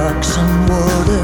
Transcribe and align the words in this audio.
rocks 0.00 0.38
and 0.38 0.68
water, 0.70 1.22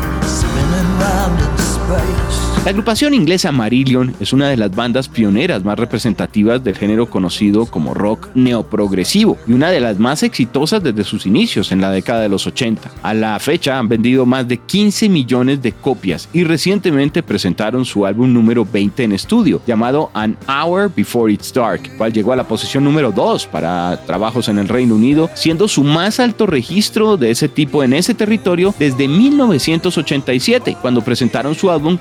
La 2.67 2.71
agrupación 2.71 3.15
inglesa 3.15 3.53
Marillion 3.53 4.17
es 4.19 4.33
una 4.33 4.49
de 4.49 4.57
las 4.57 4.75
bandas 4.75 5.09
pioneras 5.09 5.63
más 5.63 5.79
representativas 5.79 6.65
del 6.65 6.77
género 6.77 7.09
conocido 7.09 7.67
como 7.67 7.95
rock 7.95 8.31
neoprogresivo 8.35 9.39
y 9.47 9.53
una 9.53 9.71
de 9.71 9.79
las 9.79 10.01
más 10.01 10.25
exitosas 10.25 10.83
desde 10.83 11.05
sus 11.05 11.27
inicios 11.27 11.71
en 11.71 11.81
la 11.81 11.93
década 11.93 12.23
de 12.23 12.29
los 12.29 12.45
80. 12.45 12.91
A 13.05 13.15
la 13.15 13.39
fecha 13.39 13.79
han 13.79 13.89
vendido 13.89 14.27
más 14.27 14.49
de 14.49 14.57
15 14.57 15.09
millones 15.09 15.63
de 15.63 15.71
copias 15.71 16.29
y 16.33 16.43
recientemente 16.43 17.23
presentaron 17.23 17.85
su 17.85 18.05
álbum 18.05 18.33
número 18.33 18.65
20 18.65 19.05
en 19.05 19.13
estudio 19.13 19.63
llamado 19.65 20.11
An 20.13 20.37
Hour 20.49 20.91
Before 20.93 21.33
It's 21.33 21.53
Dark, 21.53 21.83
cual 21.97 22.13
llegó 22.13 22.33
a 22.33 22.37
la 22.37 22.49
posición 22.49 22.83
número 22.83 23.13
2 23.13 23.47
para 23.47 23.97
trabajos 24.07 24.49
en 24.49 24.59
el 24.59 24.67
Reino 24.67 24.97
Unido, 24.97 25.31
siendo 25.35 25.69
su 25.69 25.85
más 25.85 26.19
alto 26.19 26.47
registro 26.47 27.17
de 27.17 27.31
ese 27.31 27.49
tipo 27.49 27.85
en 27.85 27.93
ese 27.93 28.13
territorio 28.13 28.75
desde 28.77 29.07
1987, 29.07 30.77
cuando 30.83 31.03
presentaron 31.03 31.55
su 31.55 31.71
álbum 31.71 31.97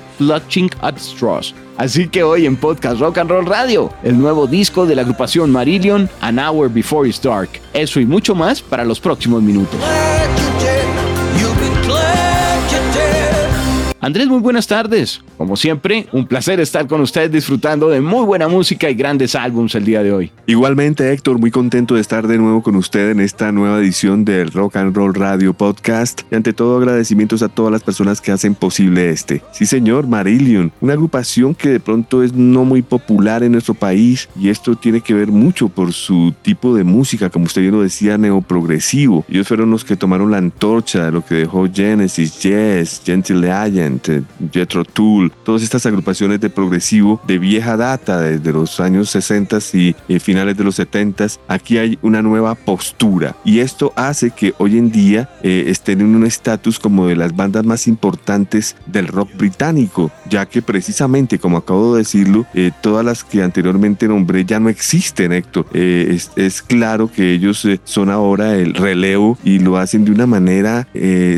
At 0.80 0.98
Straws. 0.98 1.54
Así 1.76 2.08
que 2.08 2.22
hoy 2.22 2.46
en 2.46 2.56
Podcast 2.56 3.00
Rock 3.00 3.18
and 3.18 3.30
Roll 3.30 3.46
Radio, 3.46 3.92
el 4.02 4.18
nuevo 4.18 4.46
disco 4.46 4.86
de 4.86 4.94
la 4.94 5.02
agrupación 5.02 5.50
Marillion, 5.50 6.08
An 6.20 6.38
Hour 6.38 6.72
Before 6.72 7.08
It's 7.08 7.20
Dark. 7.20 7.50
Eso 7.74 8.00
y 8.00 8.06
mucho 8.06 8.34
más 8.34 8.62
para 8.62 8.84
los 8.84 8.98
próximos 8.98 9.42
minutos. 9.42 9.78
Andrés, 14.06 14.28
muy 14.28 14.38
buenas 14.38 14.68
tardes. 14.68 15.20
Como 15.36 15.56
siempre, 15.56 16.06
un 16.12 16.28
placer 16.28 16.60
estar 16.60 16.86
con 16.86 17.00
ustedes 17.00 17.32
disfrutando 17.32 17.88
de 17.88 18.00
muy 18.00 18.24
buena 18.24 18.46
música 18.46 18.88
y 18.88 18.94
grandes 18.94 19.34
álbums 19.34 19.74
el 19.74 19.84
día 19.84 20.00
de 20.04 20.12
hoy. 20.12 20.30
Igualmente, 20.46 21.12
Héctor, 21.12 21.40
muy 21.40 21.50
contento 21.50 21.96
de 21.96 22.02
estar 22.02 22.28
de 22.28 22.38
nuevo 22.38 22.62
con 22.62 22.76
usted 22.76 23.10
en 23.10 23.18
esta 23.18 23.50
nueva 23.50 23.80
edición 23.80 24.24
del 24.24 24.52
Rock 24.52 24.76
and 24.76 24.94
Roll 24.94 25.12
Radio 25.12 25.54
Podcast. 25.54 26.20
Y 26.30 26.36
ante 26.36 26.52
todo, 26.52 26.78
agradecimientos 26.78 27.42
a 27.42 27.48
todas 27.48 27.72
las 27.72 27.82
personas 27.82 28.20
que 28.20 28.30
hacen 28.30 28.54
posible 28.54 29.10
este. 29.10 29.42
Sí, 29.50 29.66
señor, 29.66 30.06
Marillion, 30.06 30.70
una 30.80 30.92
agrupación 30.92 31.56
que 31.56 31.70
de 31.70 31.80
pronto 31.80 32.22
es 32.22 32.32
no 32.32 32.64
muy 32.64 32.82
popular 32.82 33.42
en 33.42 33.52
nuestro 33.52 33.74
país 33.74 34.28
y 34.40 34.50
esto 34.50 34.76
tiene 34.76 35.00
que 35.00 35.14
ver 35.14 35.32
mucho 35.32 35.68
por 35.68 35.92
su 35.92 36.32
tipo 36.42 36.76
de 36.76 36.84
música, 36.84 37.28
como 37.28 37.46
usted 37.46 37.62
bien 37.62 37.74
lo 37.74 37.82
decía, 37.82 38.16
neoprogresivo. 38.16 39.24
Ellos 39.28 39.48
fueron 39.48 39.72
los 39.72 39.84
que 39.84 39.96
tomaron 39.96 40.30
la 40.30 40.38
antorcha 40.38 41.06
de 41.06 41.10
lo 41.10 41.24
que 41.24 41.34
dejó 41.34 41.68
Genesis, 41.68 42.40
Yes, 42.40 43.02
Gentle 43.04 43.50
Giant, 44.02 44.26
Jethro 44.52 44.84
Tull, 44.84 45.32
todas 45.44 45.62
estas 45.62 45.86
agrupaciones 45.86 46.40
de 46.40 46.50
progresivo 46.50 47.20
de 47.26 47.38
vieja 47.38 47.76
data, 47.76 48.20
desde 48.20 48.52
los 48.52 48.80
años 48.80 49.10
60 49.10 49.58
y 49.74 49.94
eh, 50.08 50.20
finales 50.20 50.56
de 50.56 50.64
los 50.64 50.74
70, 50.76 51.26
aquí 51.48 51.78
hay 51.78 51.98
una 52.02 52.22
nueva 52.22 52.54
postura 52.54 53.36
y 53.44 53.60
esto 53.60 53.92
hace 53.96 54.30
que 54.30 54.54
hoy 54.58 54.78
en 54.78 54.90
día 54.90 55.30
eh, 55.42 55.64
estén 55.68 56.00
en 56.00 56.14
un 56.14 56.26
estatus 56.26 56.78
como 56.78 57.06
de 57.06 57.16
las 57.16 57.34
bandas 57.34 57.64
más 57.64 57.86
importantes 57.86 58.76
del 58.86 59.08
rock 59.08 59.30
británico, 59.36 60.10
ya 60.28 60.46
que 60.46 60.62
precisamente, 60.62 61.38
como 61.38 61.58
acabo 61.58 61.94
de 61.94 62.00
decirlo, 62.00 62.46
eh, 62.54 62.70
todas 62.80 63.04
las 63.04 63.24
que 63.24 63.42
anteriormente 63.42 64.08
nombré 64.08 64.44
ya 64.44 64.60
no 64.60 64.68
existen, 64.68 65.32
Héctor. 65.32 65.66
Es, 65.72 66.30
es, 66.36 66.62
claro 66.62 67.10
que 67.10 67.32
ellos 67.32 67.66
son 67.84 68.10
ahora 68.10 68.56
el 68.56 68.74
relevo 68.74 69.38
y 69.44 69.58
lo 69.58 69.76
hacen 69.76 70.04
de 70.04 70.10
una 70.10 70.26
manera 70.26 70.88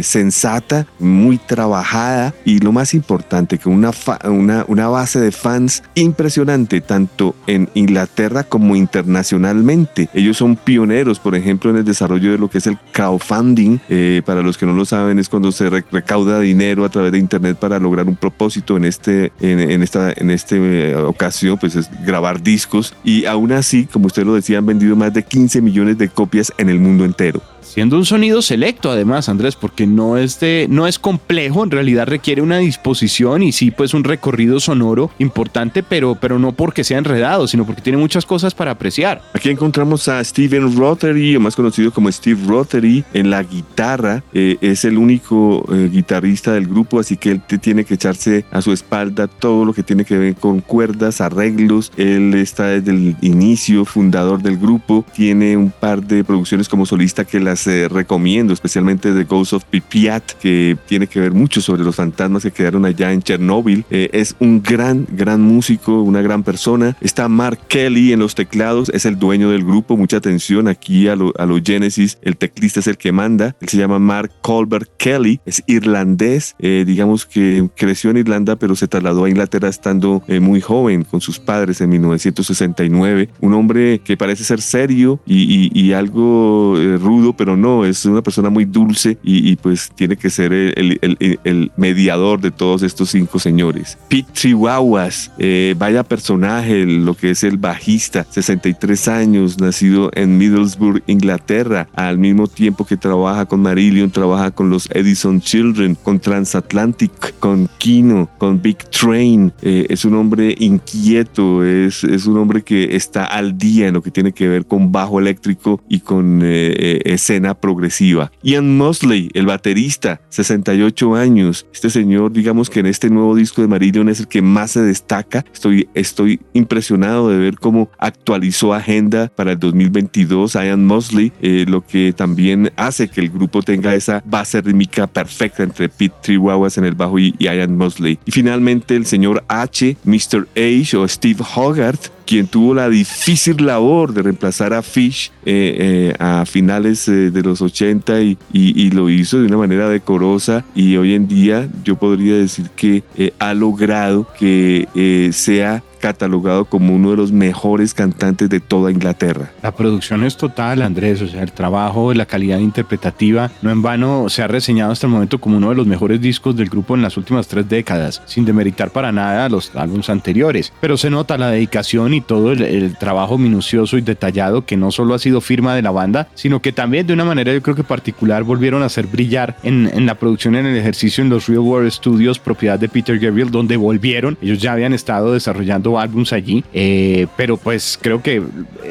sensata, 0.03 0.87
muy 0.99 1.39
trabajada 1.39 2.35
y 2.49 2.61
lo 2.61 2.73
más 2.73 2.95
importante, 2.95 3.59
que 3.59 3.69
una, 3.69 3.91
una, 4.25 4.65
una 4.69 4.89
base 4.89 5.21
de 5.21 5.33
fans 5.33 5.83
impresionante, 5.95 6.81
tanto 6.81 7.37
en 7.47 7.69
Inglaterra 7.75 8.43
como 8.43 8.75
internacionalmente. 8.75 10.09
Ellos 10.15 10.39
son 10.39 10.57
pioneros, 10.57 11.19
por 11.19 11.35
ejemplo, 11.35 11.71
en 11.71 11.77
el 11.77 11.85
desarrollo 11.85 12.33
de 12.33 12.39
lo 12.39 12.49
que 12.49 12.57
es 12.57 12.67
el 12.67 12.79
crowdfunding. 12.93 13.81
Eh, 13.91 14.23
para 14.25 14.41
los 14.41 14.57
que 14.57 14.65
no 14.65 14.73
lo 14.73 14.87
saben, 14.87 15.19
es 15.19 15.29
cuando 15.29 15.53
se 15.53 15.69
recauda 15.69 16.41
dinero 16.41 16.87
a 16.87 16.89
través 16.89 17.13
de 17.13 17.19
Internet 17.19 17.59
para 17.59 17.79
lograr 17.79 18.07
un 18.09 18.17
propósito 18.17 18.79
en, 18.79 18.87
este, 18.87 19.31
en, 19.41 19.83
esta 19.83 20.11
en 20.17 20.31
este, 20.31 20.57
eh, 20.93 20.97
ocasión, 20.97 21.59
pues 21.59 21.77
es 21.77 21.91
grabar 22.07 22.43
discos. 22.43 22.95
Y 23.05 23.27
aún 23.27 23.53
así, 23.53 23.85
como 23.85 24.07
usted 24.07 24.25
lo 24.25 24.33
decía, 24.33 24.57
han 24.57 24.65
vendido 24.65 24.97
más 24.97 25.13
de 25.13 25.23
15 25.23 25.61
millones 25.61 25.99
de 25.99 26.09
copias 26.09 26.51
en 26.57 26.71
el 26.71 26.81
mundo 26.81 27.05
entero. 27.05 27.43
Siendo 27.69 27.97
un 27.97 28.05
sonido 28.05 28.41
selecto 28.41 28.91
además, 28.91 29.29
Andrés, 29.29 29.55
porque 29.55 29.87
no 29.87 30.17
es, 30.17 30.41
de, 30.41 30.67
no 30.71 30.87
es 30.87 30.99
complejo, 30.99 31.65
en 31.65 31.71
realidad 31.71 32.07
requiere 32.07 32.41
una 32.41 32.59
disposición 32.59 33.43
y 33.43 33.53
sí, 33.53 33.71
pues 33.71 33.95
un 33.95 34.05
recorrido 34.05 34.59
sonoro 34.59 35.11
importante, 35.19 35.83
pero, 35.83 36.17
pero 36.21 36.39
no 36.39 36.53
porque 36.53 36.83
sea 36.83 36.99
enredado, 36.99 37.47
sino 37.47 37.67
porque 37.67 37.83
tiene 37.83 37.99
muchas 37.99 38.25
cosas 38.25 38.55
para 38.55 38.71
apreciar. 38.71 39.23
Aquí 39.35 39.51
encontramos 39.51 40.09
a 40.09 40.25
Steven 40.25 40.77
Rothery, 40.77 41.39
más 41.39 41.55
conocido 41.55 41.93
como 41.93 42.11
Steve 42.11 42.41
Rothery, 42.47 43.05
en 43.13 43.31
la 43.31 43.43
guitarra. 43.43 44.23
Eh, 44.33 44.57
es 44.61 44.85
el 44.85 44.97
único 44.97 45.65
eh, 45.73 45.91
guitarrista 45.93 46.53
del 46.53 46.67
grupo, 46.67 46.99
así 46.99 47.17
que 47.17 47.33
él 47.33 47.43
te 47.47 47.59
tiene 47.59 47.85
que 47.85 47.95
echarse 47.95 48.45
a 48.51 48.63
su 48.63 48.73
espalda 48.73 49.29
todo 49.29 49.65
lo 49.65 49.73
que 49.73 49.83
tiene 49.83 50.05
que 50.05 50.17
ver 50.17 50.35
con 50.37 50.61
cuerdas, 50.61 51.21
arreglos. 51.21 51.93
Él 51.97 52.35
está 52.35 52.69
desde 52.69 52.93
el 52.93 53.17
inicio, 53.21 53.85
fundador 53.85 54.43
del 54.43 54.59
grupo, 54.59 55.05
tiene 55.15 55.57
un 55.57 55.71
par 55.71 56.03
de 56.03 56.25
producciones 56.25 56.69
como 56.69 56.87
solista 56.87 57.25
que 57.25 57.41
las 57.41 57.58
eh, 57.67 57.89
recomiendo, 57.89 58.53
especialmente 58.53 59.13
The 59.13 59.25
Ghost 59.25 59.53
of 59.53 59.65
Pipiat, 59.65 60.33
que 60.41 60.77
tiene 60.87 61.07
que 61.07 61.21
ver 61.21 61.33
mucho 61.33 61.61
sobre 61.61 61.83
los 61.83 61.97
fantasmas 61.97 62.43
que 62.43 62.51
quedaron 62.51 62.85
allá 62.85 63.13
en 63.13 63.23
Chernóbil. 63.23 63.85
Eh, 63.91 64.11
es 64.13 64.37
un 64.39 64.63
gran, 64.63 65.07
gran 65.11 65.41
músico, 65.41 66.03
una 66.03 66.23
gran 66.23 66.43
persona. 66.43 66.97
Está 67.01 67.29
Mark 67.29 67.61
Kelly 67.69 68.13
en 68.13 68.21
los 68.21 68.35
teclados, 68.35 68.91
es 68.91 69.07
el 69.07 69.19
dueño 69.19 69.51
del 69.51 69.65
grupo. 69.65 69.97
Mucha 69.97 70.19
atención 70.19 70.69
aquí 70.69 71.09
a 71.09 71.17
los 71.17 71.33
a 71.39 71.47
lo 71.47 71.59
Genesis. 71.63 72.19
El 72.23 72.37
teclista 72.37 72.81
es 72.81 72.87
el 72.87 72.97
que 72.97 73.13
manda. 73.13 73.57
Él 73.61 73.69
se 73.69 73.77
llama 73.77 73.99
Mark 73.99 74.33
Colbert 74.43 74.91
Kelly, 74.97 75.41
es 75.45 75.63
irlandés. 75.67 76.55
Eh, 76.59 76.85
digamos 76.87 77.27
que 77.27 77.69
creció 77.77 78.11
en 78.11 78.19
Irlanda, 78.19 78.57
pero 78.57 78.77
se 78.77 78.89
trasladó 78.89 79.25
a 79.25 79.29
Inglaterra 79.29 79.69
estando 79.69 80.23
muy 80.41 80.61
joven 80.61 81.05
con 81.05 81.21
sus 81.21 81.39
padres 81.39 81.81
en 81.81 81.91
1969. 81.91 83.31
Un 83.41 83.55
hombre 83.55 84.01
que 84.01 84.17
parece 84.17 84.45
ser 84.45 84.61
serio 84.61 85.21
y, 85.27 85.71
y 85.79 85.93
algo 85.93 86.77
rudo, 87.01 87.33
pero 87.33 87.48
no, 87.57 87.85
es 87.85 88.05
una 88.05 88.23
persona 88.23 88.51
muy 88.51 88.65
dulce 88.65 89.19
y, 89.23 89.57
pues 89.57 89.91
tiene 89.95 90.17
que 90.17 90.31
ser 90.31 90.53
el, 90.53 90.99
el, 91.01 91.39
el, 91.45 91.73
mediador 91.77 92.41
de 92.41 92.51
todos 92.51 92.83
estos 92.83 93.11
cinco 93.11 93.39
señores. 93.39 93.99
Pete 94.09 94.33
Chihuahuas, 94.33 95.33
eh, 95.39 95.75
vaya 95.79 96.03
personaje, 96.03 96.85
lo 96.85 97.15
que 97.15 97.31
es 97.31 97.45
el 97.45 97.57
bajista, 97.57 98.27
63 98.29 99.09
años, 99.09 99.59
nacido 99.59 100.11
en 100.15 100.39
Middlesbrough, 100.39 101.03
Inglaterra, 101.07 101.89
al 101.95 102.19
mismo 102.19 102.47
tiempo 102.47 102.85
que 102.85 102.97
trabaja 102.97 103.47
con 103.47 103.61
Marillion, 103.61 104.11
trabaja 104.11 104.51
con 104.51 104.71
los 104.71 104.89
Edison 104.91 105.41
Children, 105.41 105.95
con 105.95 106.21
Transatlantic, 106.21 107.39
con 107.39 107.69
Kino, 107.79 108.29
con 108.39 108.61
Big 108.61 108.79
Train. 108.91 109.53
Eh, 109.63 109.87
es 109.89 110.05
un 110.05 110.15
hombre 110.15 110.55
inquieto, 110.59 111.65
es, 111.65 112.05
es 112.05 112.27
un 112.27 112.39
hombre 112.39 112.63
que 112.63 112.97
está 112.97 113.25
al 113.25 113.57
día 113.59 113.89
en 113.89 113.95
lo 113.95 114.03
que 114.03 114.11
tiene 114.11 114.33
que 114.33 114.49
ver 114.49 114.67
con 114.67 114.93
bajo 114.93 115.19
eléctrico 115.19 115.81
y 115.89 116.01
con 116.01 116.41
eh, 116.43 117.01
escena 117.29 117.53
progresiva. 117.53 118.33
Ian 118.43 118.79
Mosley, 118.79 119.29
el 119.35 119.45
baterista, 119.45 120.23
68 120.31 121.15
años. 121.15 121.67
Este 121.75 121.91
señor, 121.91 122.33
digamos 122.33 122.71
que 122.71 122.81
en 122.81 122.87
este 122.87 123.11
nuevo 123.11 123.37
disco 123.37 123.61
de 123.61 123.69
Marillion 123.69 124.09
es 124.09 124.21
el 124.21 124.29
que 124.29 124.41
más 124.41 124.71
se 124.71 124.81
destaca. 124.81 125.45
Estoy, 125.53 125.91
estoy 125.93 126.41
impresionado 126.55 127.29
de 127.29 127.37
ver 127.37 127.59
cómo 127.59 127.91
actualizó 127.99 128.73
agenda 128.73 129.31
para 129.37 129.53
el 129.53 129.59
2022 129.59 130.55
Ian 130.55 130.87
Mosley, 130.87 131.31
eh, 131.43 131.67
lo 131.69 131.85
que 131.85 132.15
también 132.15 132.73
hace 132.77 133.09
que 133.09 133.21
el 133.21 133.29
grupo 133.29 133.61
tenga 133.63 133.95
esa 133.95 134.23
base 134.25 134.63
rítmica 134.63 135.07
perfecta 135.07 135.63
entre 135.63 135.91
Pete 135.91 136.15
Triwawas 136.23 136.79
en 136.79 136.87
el 136.87 136.95
bajo 136.95 137.19
y, 137.19 137.35
y 137.39 137.45
Ian 137.45 137.77
Mosley. 137.77 138.19
Y 138.25 138.31
finalmente 138.31 138.97
el 138.97 139.05
señor 139.05 139.45
H, 139.49 139.99
Mr. 140.05 140.49
H 140.57 140.97
o 140.97 141.07
Steve 141.07 141.45
Hogarth, 141.55 142.11
quien 142.29 142.47
tuvo 142.47 142.75
la 142.75 142.91
difícil 142.91 143.65
labor 143.65 144.13
de 144.13 144.21
reemplazar 144.21 144.75
a 144.75 144.83
Fish 144.83 145.33
eh, 145.47 146.13
eh, 146.13 146.15
a 146.19 146.45
finales 146.45 147.09
eh, 147.09 147.31
de 147.31 147.43
los 147.43 147.63
80 147.63 148.21
y, 148.21 148.37
y, 148.53 148.91
lo 148.91 149.09
hizo 149.09 149.41
de 149.41 149.47
una 149.47 149.57
manera 149.57 149.89
decorosa 149.89 150.63
y 150.75 150.99
hoy 150.99 151.15
en 151.15 151.27
día 151.27 151.67
yo 151.85 151.97
podría 151.97 152.37
decir 152.37 152.69
que 152.77 153.03
ha 153.39 153.55
logrado 153.55 154.27
que 154.39 155.31
sea 155.33 155.83
catalogado 155.99 156.65
como 156.65 156.95
uno 156.95 157.11
de 157.11 157.17
los 157.17 157.33
mejores 157.33 157.95
cantantes 157.95 158.49
de 158.49 158.61
toda 158.61 158.91
Inglaterra. 158.91 159.51
La 159.63 159.73
producción 159.73 160.25
es 160.25 160.37
total, 160.37 160.83
Andrés, 160.83 161.21
o 161.23 161.29
sea, 161.29 161.43
el 161.43 161.53
trabajo, 161.53 162.15
la 162.15 162.27
calidad 162.27 162.59
interpretativa, 162.59 163.51
no 163.63 163.71
en 163.71 163.83
vano 163.83 164.29
se 164.29 164.43
ha 164.43 164.49
reseñado 164.49 164.93
hasta 164.93 165.07
el 165.07 165.13
momento 165.13 165.39
como 165.39 165.57
uno 165.57 165.71
de 165.71 165.75
los 165.75 165.87
mejores 165.87 166.21
discos 166.21 166.57
del 166.57 166.69
grupo 166.69 166.95
en 166.95 167.03
las 167.03 167.17
últimas 167.17 167.49
tres 167.49 167.69
décadas, 167.69 168.23
sin 168.27 168.45
demeritar 168.45 168.91
para 168.91 169.13
nada 169.13 169.49
los 169.49 169.75
álbumes 169.75 170.11
anteriores, 170.11 170.73
pero 170.81 170.97
se 170.97 171.11
nota 171.11 171.39
la 171.39 171.51
dedicación 171.51 172.15
y 172.15 172.21
todo 172.21 172.53
el, 172.53 172.97
trabajo 172.99 173.39
minucioso 173.39 173.99
y 173.99 174.01
detallado 174.01 174.65
que 174.65 174.77
no 174.77 174.91
solo 174.91 175.15
ha 175.15 175.19
sido 175.19 175.41
firma 175.41 175.75
de 175.75 175.83
la 175.83 175.91
banda, 175.91 176.29
sino 176.35 176.61
que 176.61 176.73
también 176.73 177.07
de 177.07 177.13
una 177.13 177.25
manera 177.25 177.53
yo 177.53 177.63
creo 177.63 177.77
que 177.77 177.85
particular 177.85 178.43
volvieron 178.45 178.83
a 178.83 178.87
hacer 178.87 179.07
brillar 179.07 179.57
en, 179.63 179.91
en 179.93 180.07
la 180.07 180.15
producción, 180.15 180.57
en 180.57 180.67
el 180.67 180.77
ejercicio 180.77 181.23
en 181.23 181.31
los 181.31 181.47
Real 181.47 181.61
World 181.61 181.91
Studios, 181.91 182.39
propiedad 182.39 182.79
de 182.79 182.89
Peter 182.89 183.19
Gabriel, 183.19 183.51
donde 183.51 183.77
volvieron. 183.77 184.39
Ellos 184.41 184.59
ya 184.59 184.73
habían 184.73 184.93
estado 184.93 185.33
desarrollando 185.33 185.88
álbums 185.97 186.33
allí, 186.33 186.65
eh, 186.73 187.29
pero 187.37 187.57
pues 187.57 187.99
creo 188.01 188.21
que 188.21 188.43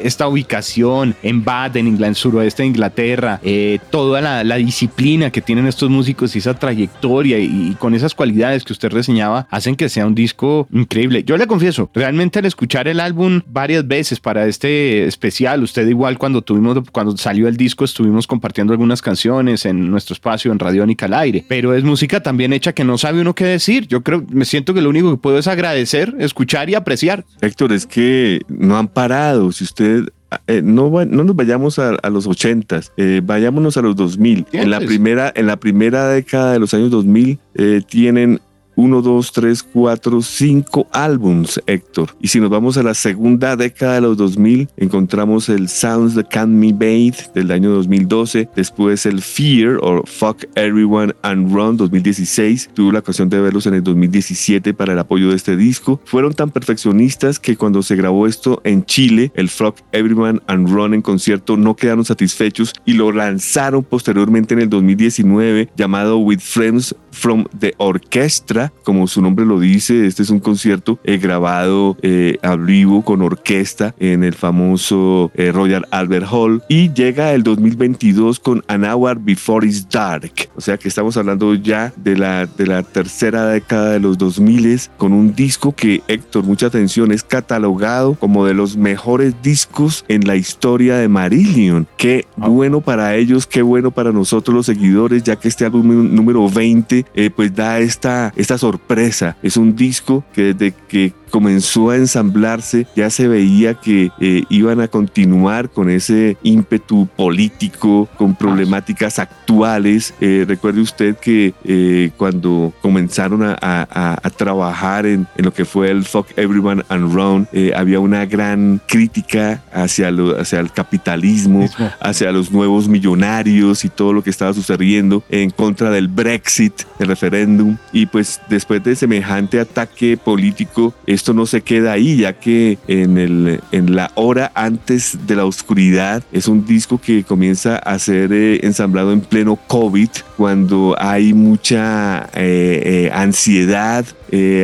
esta 0.02 0.26
ubicación 0.26 1.14
en 1.22 1.44
Bath, 1.44 1.76
en 1.76 1.86
Inglaterra, 1.86 2.08
suroeste 2.14 2.62
de 2.62 2.68
Inglaterra, 2.68 3.40
eh, 3.42 3.78
toda 3.90 4.20
la, 4.20 4.44
la, 4.44 4.56
disciplina 4.56 5.30
que 5.30 5.40
tienen 5.40 5.66
estos 5.66 5.90
músicos 5.90 6.34
y 6.34 6.38
esa 6.38 6.54
trayectoria 6.54 7.38
y, 7.38 7.70
y, 7.70 7.74
con 7.78 7.94
esas 7.94 8.14
cualidades 8.14 8.64
que 8.64 8.72
usted 8.72 8.90
reseñaba, 8.90 9.46
hacen 9.50 9.76
que 9.76 9.88
sea 9.88 10.06
un 10.06 10.14
disco 10.14 10.66
increíble. 10.72 11.22
Yo 11.24 11.36
le 11.36 11.46
confieso, 11.46 11.90
realmente 11.94 12.38
al 12.38 12.46
escuchar 12.46 12.88
el 12.88 13.00
álbum 13.00 13.40
varias 13.46 13.86
veces 13.86 14.20
para 14.20 14.46
este 14.46 15.04
especial, 15.06 15.62
usted 15.62 15.86
igual 15.86 16.18
cuando 16.18 16.42
tuvimos, 16.42 16.78
cuando 16.90 17.16
salió 17.16 17.48
el 17.48 17.56
disco, 17.56 17.84
estuvimos 17.84 18.26
compartiendo 18.26 18.72
algunas 18.72 19.02
canciones 19.02 19.64
en 19.64 19.90
nuestro 19.90 20.14
espacio 20.14 20.50
en 20.52 20.58
Radiónica 20.58 21.06
al 21.06 21.14
aire, 21.14 21.44
pero 21.46 21.74
es 21.74 21.84
música 21.84 22.22
también 22.22 22.52
hecha 22.52 22.72
que 22.72 22.84
no 22.84 22.98
sabe 22.98 23.20
uno 23.20 23.34
qué 23.34 23.44
decir. 23.44 23.86
Yo 23.86 24.02
creo, 24.02 24.24
me 24.30 24.44
siento 24.44 24.74
que 24.74 24.80
lo 24.80 24.90
único 24.90 25.10
que 25.10 25.16
puedo 25.18 25.38
es 25.38 25.46
agradecer, 25.46 26.14
escuchar 26.18 26.68
y 26.70 26.74
apreciar. 26.88 27.24
Héctor, 27.40 27.72
es 27.72 27.86
que 27.86 28.40
no 28.48 28.78
han 28.78 28.88
parado. 28.88 29.52
Si 29.52 29.64
usted 29.64 30.08
eh, 30.46 30.60
no, 30.62 30.90
no, 30.90 31.24
nos 31.24 31.36
vayamos 31.36 31.78
a, 31.78 31.90
a 31.94 32.10
los 32.10 32.26
ochentas, 32.26 32.92
eh, 32.96 33.20
vayámonos 33.22 33.76
a 33.76 33.82
los 33.82 33.96
2000. 33.96 34.46
En 34.52 34.70
la, 34.70 34.80
primera, 34.80 35.32
en 35.34 35.46
la 35.46 35.58
primera 35.58 36.08
década 36.08 36.52
de 36.52 36.58
los 36.58 36.74
años 36.74 36.90
2000 36.90 37.38
eh, 37.54 37.82
tienen 37.86 38.40
1, 38.78 39.02
2, 39.02 39.32
3, 39.32 39.62
4, 39.72 40.22
5 40.22 40.86
álbums, 40.92 41.60
Héctor. 41.66 42.10
Y 42.20 42.28
si 42.28 42.38
nos 42.38 42.48
vamos 42.48 42.78
a 42.78 42.84
la 42.84 42.94
segunda 42.94 43.56
década 43.56 43.94
de 43.94 44.02
los 44.02 44.16
2000, 44.16 44.68
encontramos 44.76 45.48
el 45.48 45.68
Sounds 45.68 46.14
That 46.14 46.26
Can't 46.30 46.52
Me 46.52 46.72
Bathe 46.72 47.32
del 47.34 47.50
año 47.50 47.70
2012, 47.70 48.48
después 48.54 49.04
el 49.04 49.20
Fear 49.20 49.78
o 49.82 50.04
Fuck 50.06 50.44
Everyone 50.54 51.12
and 51.22 51.52
Run 51.52 51.76
2016. 51.76 52.70
Tuve 52.72 52.92
la 52.92 53.00
ocasión 53.00 53.28
de 53.28 53.40
verlos 53.40 53.66
en 53.66 53.74
el 53.74 53.82
2017 53.82 54.72
para 54.74 54.92
el 54.92 55.00
apoyo 55.00 55.30
de 55.30 55.34
este 55.34 55.56
disco. 55.56 56.00
Fueron 56.04 56.34
tan 56.34 56.52
perfeccionistas 56.52 57.40
que 57.40 57.56
cuando 57.56 57.82
se 57.82 57.96
grabó 57.96 58.28
esto 58.28 58.60
en 58.62 58.84
Chile, 58.84 59.32
el 59.34 59.48
Fuck 59.48 59.80
Everyone 59.90 60.40
and 60.46 60.68
Run 60.68 60.94
en 60.94 61.02
concierto 61.02 61.56
no 61.56 61.74
quedaron 61.74 62.04
satisfechos 62.04 62.72
y 62.84 62.92
lo 62.92 63.10
lanzaron 63.10 63.82
posteriormente 63.82 64.54
en 64.54 64.60
el 64.60 64.70
2019 64.70 65.70
llamado 65.76 66.18
With 66.18 66.38
Friends 66.38 66.94
from 67.10 67.44
the 67.58 67.74
Orchestra 67.78 68.67
como 68.84 69.06
su 69.06 69.22
nombre 69.22 69.44
lo 69.44 69.60
dice, 69.60 70.06
este 70.06 70.22
es 70.22 70.30
un 70.30 70.40
concierto 70.40 70.98
eh, 71.04 71.18
grabado 71.18 71.96
eh, 72.02 72.38
a 72.42 72.56
vivo 72.56 73.02
con 73.02 73.22
orquesta 73.22 73.94
en 73.98 74.24
el 74.24 74.34
famoso 74.34 75.30
eh, 75.34 75.52
Royal 75.52 75.86
Albert 75.90 76.26
Hall 76.30 76.62
y 76.68 76.92
llega 76.92 77.32
el 77.32 77.42
2022 77.42 78.40
con 78.40 78.64
An 78.68 78.84
Hour 78.84 79.18
Before 79.20 79.66
It's 79.66 79.88
Dark. 79.88 80.32
O 80.56 80.60
sea 80.60 80.76
que 80.76 80.88
estamos 80.88 81.16
hablando 81.16 81.54
ya 81.54 81.92
de 81.96 82.16
la, 82.16 82.46
de 82.46 82.66
la 82.66 82.82
tercera 82.82 83.46
década 83.46 83.92
de 83.92 84.00
los 84.00 84.18
2000 84.18 84.58
con 84.96 85.12
un 85.12 85.34
disco 85.34 85.72
que, 85.72 86.02
Héctor, 86.08 86.44
mucha 86.44 86.66
atención, 86.66 87.12
es 87.12 87.22
catalogado 87.22 88.14
como 88.14 88.44
de 88.44 88.54
los 88.54 88.76
mejores 88.76 89.34
discos 89.42 90.04
en 90.08 90.26
la 90.26 90.36
historia 90.36 90.96
de 90.96 91.08
Marillion. 91.08 91.86
Qué 91.96 92.26
bueno 92.36 92.80
para 92.80 93.14
ellos, 93.14 93.46
qué 93.46 93.62
bueno 93.62 93.90
para 93.92 94.10
nosotros 94.12 94.54
los 94.54 94.66
seguidores, 94.66 95.22
ya 95.22 95.36
que 95.36 95.48
este 95.48 95.64
álbum 95.64 96.14
número 96.14 96.48
20 96.48 97.06
pues 97.34 97.54
da 97.54 97.78
esta, 97.78 98.32
esta 98.36 98.57
sorpresa. 98.58 99.36
Es 99.42 99.56
un 99.56 99.74
disco 99.74 100.24
que 100.32 100.54
desde 100.54 100.74
que 100.88 101.12
comenzó 101.28 101.90
a 101.90 101.96
ensamblarse, 101.96 102.86
ya 102.96 103.10
se 103.10 103.28
veía 103.28 103.74
que 103.74 104.10
eh, 104.20 104.44
iban 104.48 104.80
a 104.80 104.88
continuar 104.88 105.70
con 105.70 105.90
ese 105.90 106.36
ímpetu 106.42 107.08
político, 107.16 108.08
con 108.16 108.34
problemáticas 108.34 109.18
actuales. 109.18 110.14
Eh, 110.20 110.44
recuerde 110.46 110.80
usted 110.80 111.16
que 111.16 111.54
eh, 111.64 112.10
cuando 112.16 112.72
comenzaron 112.82 113.42
a, 113.42 113.56
a, 113.60 114.18
a 114.22 114.30
trabajar 114.30 115.06
en, 115.06 115.26
en, 115.36 115.44
lo 115.44 115.52
que 115.52 115.64
fue 115.64 115.90
el 115.90 116.04
Fuck 116.04 116.28
Everyone 116.36 116.82
and 116.88 117.12
Run, 117.12 117.48
había 117.74 118.00
una 118.00 118.26
gran 118.26 118.80
crítica 118.86 119.62
hacia, 119.72 120.10
lo, 120.10 120.40
hacia 120.40 120.60
el 120.60 120.70
capitalismo, 120.72 121.68
hacia 122.00 122.32
los 122.32 122.50
nuevos 122.52 122.88
millonarios 122.88 123.84
y 123.84 123.88
todo 123.88 124.12
lo 124.12 124.22
que 124.22 124.30
estaba 124.30 124.52
sucediendo 124.54 125.22
en 125.28 125.50
contra 125.50 125.90
del 125.90 126.08
Brexit, 126.08 126.82
el 126.98 127.08
referéndum. 127.08 127.76
Y 127.92 128.06
pues 128.06 128.40
después 128.48 128.82
de 128.82 128.96
semejante 128.96 129.60
ataque 129.60 130.16
político, 130.16 130.94
esto 131.18 131.34
no 131.34 131.46
se 131.46 131.62
queda 131.62 131.90
ahí, 131.90 132.18
ya 132.18 132.34
que 132.34 132.78
en, 132.86 133.18
el, 133.18 133.60
en 133.72 133.96
la 133.96 134.12
hora 134.14 134.52
antes 134.54 135.18
de 135.26 135.34
la 135.34 135.46
oscuridad 135.46 136.22
es 136.30 136.46
un 136.46 136.64
disco 136.64 137.00
que 137.00 137.24
comienza 137.24 137.76
a 137.76 137.98
ser 137.98 138.32
eh, 138.32 138.60
ensamblado 138.62 139.12
en 139.12 139.20
pleno 139.20 139.56
COVID, 139.66 140.10
cuando 140.36 140.94
hay 140.96 141.34
mucha 141.34 142.30
eh, 142.34 142.82
eh, 143.06 143.10
ansiedad, 143.12 144.06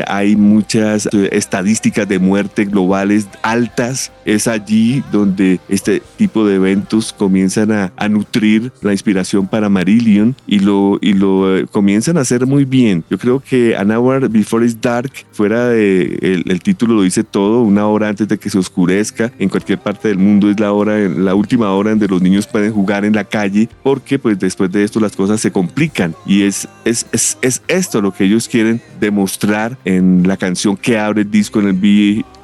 hay 0.07 0.37
muchas 0.37 1.09
estadísticas 1.33 2.07
de 2.07 2.19
muerte 2.19 2.67
globales 2.67 3.27
altas. 3.43 4.13
Es 4.27 4.47
allí 4.47 5.03
donde 5.11 5.59
este 5.71 6.03
tipo 6.19 6.47
de 6.47 6.57
eventos 6.57 7.15
comienzan 7.15 7.73
a, 7.73 7.91
a 7.97 8.11
nutrir 8.11 8.73
la 8.83 8.93
inspiración 8.93 9.49
para 9.49 9.71
Marillion 9.71 10.37
y 10.47 10.59
lo, 10.59 10.99
y 11.01 11.15
lo 11.15 11.67
comienzan 11.71 12.19
a 12.19 12.21
hacer 12.21 12.47
muy 12.47 12.67
bien. 12.67 13.05
Yo 13.09 13.17
creo 13.17 13.41
que 13.41 13.75
An 13.75 13.91
Hour 13.91 14.29
Before 14.29 14.67
It's 14.67 14.79
Dark, 14.79 15.11
fuera 15.33 15.71
de 15.71 16.43
el, 16.45 16.61
título 16.63 16.95
lo 16.95 17.03
dice 17.03 17.25
todo, 17.25 17.63
una 17.63 17.87
hora 17.87 18.09
antes 18.09 18.29
de 18.29 18.39
que 18.39 18.51
se 18.51 18.59
oscurezca, 18.59 19.33
en 19.39 19.49
cualquier 19.49 19.79
parte 19.79 20.09
del 20.09 20.19
mundo 20.19 20.51
es 20.51 20.59
la 20.59 20.73
hora, 20.73 20.97
la 20.97 21.35
última 21.35 21.73
hora 21.73 21.91
donde 21.91 22.09
los 22.09 22.23
niños 22.23 22.47
pueden 22.47 22.73
jugar 22.73 23.05
en 23.05 23.15
la 23.15 23.25
calle, 23.25 23.69
porque 23.83 24.19
pues 24.19 24.39
después 24.39 24.71
de 24.73 24.85
esto 24.85 25.01
las 25.01 25.17
cosas 25.17 25.41
se 25.41 25.51
complican. 25.51 26.15
Y 26.27 26.43
es, 26.43 26.69
es, 26.85 27.07
es, 27.13 27.39
es 27.43 27.63
esto 27.69 28.01
lo 28.01 28.13
que 28.13 28.25
ellos 28.25 28.49
quieren 28.49 28.81
demostrar 29.01 29.79
en 29.85 30.27
la 30.27 30.37
canción 30.37 30.77
que 30.77 30.99
abre 30.99 31.23
el 31.23 31.31
disco 31.31 31.61
en 31.61 31.69
el 31.69 31.75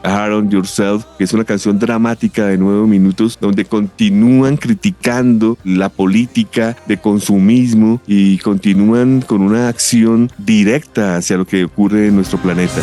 Hard 0.02 0.32
on 0.32 0.50
Yourself, 0.50 1.04
que 1.18 1.24
es 1.24 1.32
una 1.32 1.44
canción 1.44 1.78
dramática 1.78 2.46
de 2.46 2.58
nueve 2.58 2.86
minutos, 2.86 3.38
donde 3.40 3.64
continúan 3.64 4.56
criticando 4.56 5.58
la 5.64 5.88
política 5.88 6.76
de 6.86 6.98
consumismo 6.98 8.00
y 8.06 8.38
continúan 8.38 9.20
con 9.20 9.42
una 9.42 9.68
acción 9.68 10.30
directa 10.38 11.16
hacia 11.16 11.36
lo 11.36 11.46
que 11.46 11.64
ocurre 11.64 12.08
en 12.08 12.16
nuestro 12.16 12.38
planeta. 12.38 12.82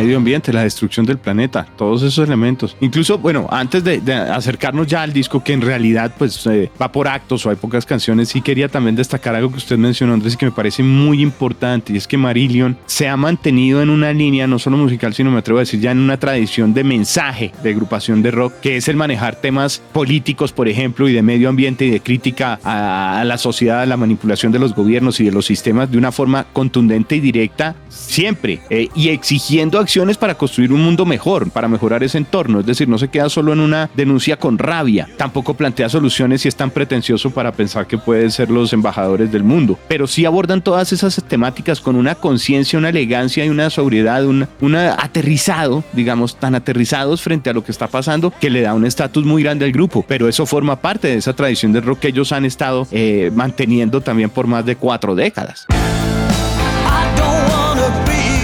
Medio 0.00 0.16
ambiente, 0.16 0.52
la 0.52 0.62
destrucción 0.62 1.04
del 1.04 1.18
planeta, 1.18 1.66
todos 1.76 2.02
esos 2.02 2.26
elementos. 2.26 2.76
Incluso, 2.80 3.18
bueno, 3.18 3.46
antes 3.50 3.84
de, 3.84 4.00
acercarnos 4.12 4.86
ya 4.86 5.02
al 5.02 5.12
disco 5.12 5.42
que 5.44 5.52
en 5.52 5.60
realidad 5.60 6.14
pues 6.18 6.46
eh, 6.46 6.70
va 6.80 6.90
por 6.90 7.06
actos 7.06 7.44
o 7.44 7.50
hay 7.50 7.56
pocas 7.56 7.84
canciones, 7.84 8.28
sí 8.30 8.40
quería 8.40 8.68
también 8.68 8.96
destacar 8.96 9.34
algo 9.34 9.50
que 9.50 9.58
usted 9.58 9.76
mencionó, 9.76 10.14
Andrés, 10.14 10.34
y 10.34 10.36
que 10.36 10.46
me 10.46 10.52
parece 10.52 10.82
muy 10.82 11.22
importante, 11.22 11.92
y 11.92 11.96
es 11.96 12.06
que 12.06 12.16
Marillion 12.16 12.76
se 12.86 13.08
ha 13.08 13.16
mantenido 13.16 13.82
en 13.82 13.90
una 13.90 14.12
línea, 14.12 14.46
no 14.46 14.58
solo 14.58 14.76
musical, 14.76 15.12
sino 15.14 15.30
me 15.30 15.38
atrevo 15.38 15.58
a 15.58 15.62
decir 15.62 15.80
ya 15.80 15.90
en 15.90 15.98
una 15.98 16.18
tradición 16.18 16.72
de 16.72 16.84
mensaje 16.84 17.52
de 17.62 17.70
agrupación 17.70 18.22
de 18.22 18.30
rock, 18.30 18.54
que 18.60 18.76
es 18.76 18.88
el 18.88 18.96
manejar 18.96 19.36
temas 19.36 19.82
políticos, 19.92 20.52
por 20.52 20.68
ejemplo, 20.68 21.08
y 21.08 21.12
de 21.12 21.22
medio 21.22 21.48
ambiente 21.48 21.84
y 21.84 21.90
de 21.90 22.00
crítica 22.00 22.58
a, 22.64 23.20
a 23.20 23.24
la 23.24 23.38
sociedad, 23.38 23.82
a 23.82 23.86
la 23.86 23.96
manipulación 23.96 24.52
de 24.52 24.58
los 24.58 24.74
gobiernos 24.74 25.20
y 25.20 25.24
de 25.24 25.32
los 25.32 25.46
sistemas 25.46 25.90
de 25.90 25.98
una 25.98 26.12
forma 26.12 26.46
contundente 26.52 27.16
y 27.16 27.20
directa, 27.20 27.76
siempre, 27.88 28.60
eh, 28.70 28.88
y 28.94 29.08
exigiendo 29.08 29.78
acciones 29.90 30.16
para 30.16 30.36
construir 30.36 30.72
un 30.72 30.84
mundo 30.84 31.04
mejor, 31.04 31.50
para 31.50 31.66
mejorar 31.66 32.04
ese 32.04 32.16
entorno. 32.16 32.60
Es 32.60 32.66
decir, 32.66 32.88
no 32.88 32.96
se 32.96 33.08
queda 33.08 33.28
solo 33.28 33.52
en 33.52 33.58
una 33.58 33.90
denuncia 33.96 34.36
con 34.36 34.56
rabia, 34.56 35.08
tampoco 35.16 35.54
plantea 35.54 35.88
soluciones 35.88 36.44
y 36.44 36.48
es 36.48 36.54
tan 36.54 36.70
pretencioso 36.70 37.30
para 37.30 37.50
pensar 37.50 37.88
que 37.88 37.98
pueden 37.98 38.30
ser 38.30 38.50
los 38.50 38.72
embajadores 38.72 39.32
del 39.32 39.42
mundo, 39.42 39.76
pero 39.88 40.06
sí 40.06 40.24
abordan 40.24 40.62
todas 40.62 40.92
esas 40.92 41.20
temáticas 41.24 41.80
con 41.80 41.96
una 41.96 42.14
conciencia, 42.14 42.78
una 42.78 42.90
elegancia 42.90 43.44
y 43.44 43.48
una 43.48 43.68
sobriedad, 43.68 44.24
una 44.24 44.94
aterrizado, 44.94 45.82
digamos, 45.92 46.36
tan 46.36 46.54
aterrizados 46.54 47.20
frente 47.20 47.50
a 47.50 47.52
lo 47.52 47.64
que 47.64 47.72
está 47.72 47.88
pasando 47.88 48.32
que 48.40 48.48
le 48.48 48.60
da 48.60 48.74
un 48.74 48.86
estatus 48.86 49.24
muy 49.24 49.42
grande 49.42 49.64
al 49.64 49.72
grupo, 49.72 50.04
pero 50.06 50.28
eso 50.28 50.46
forma 50.46 50.76
parte 50.76 51.08
de 51.08 51.16
esa 51.16 51.32
tradición 51.32 51.72
de 51.72 51.80
rock 51.80 51.98
que 51.98 52.08
ellos 52.08 52.30
han 52.30 52.44
estado 52.44 52.86
eh, 52.92 53.32
manteniendo 53.34 54.02
también 54.02 54.30
por 54.30 54.46
más 54.46 54.64
de 54.64 54.76
cuatro 54.76 55.16
décadas. 55.16 55.66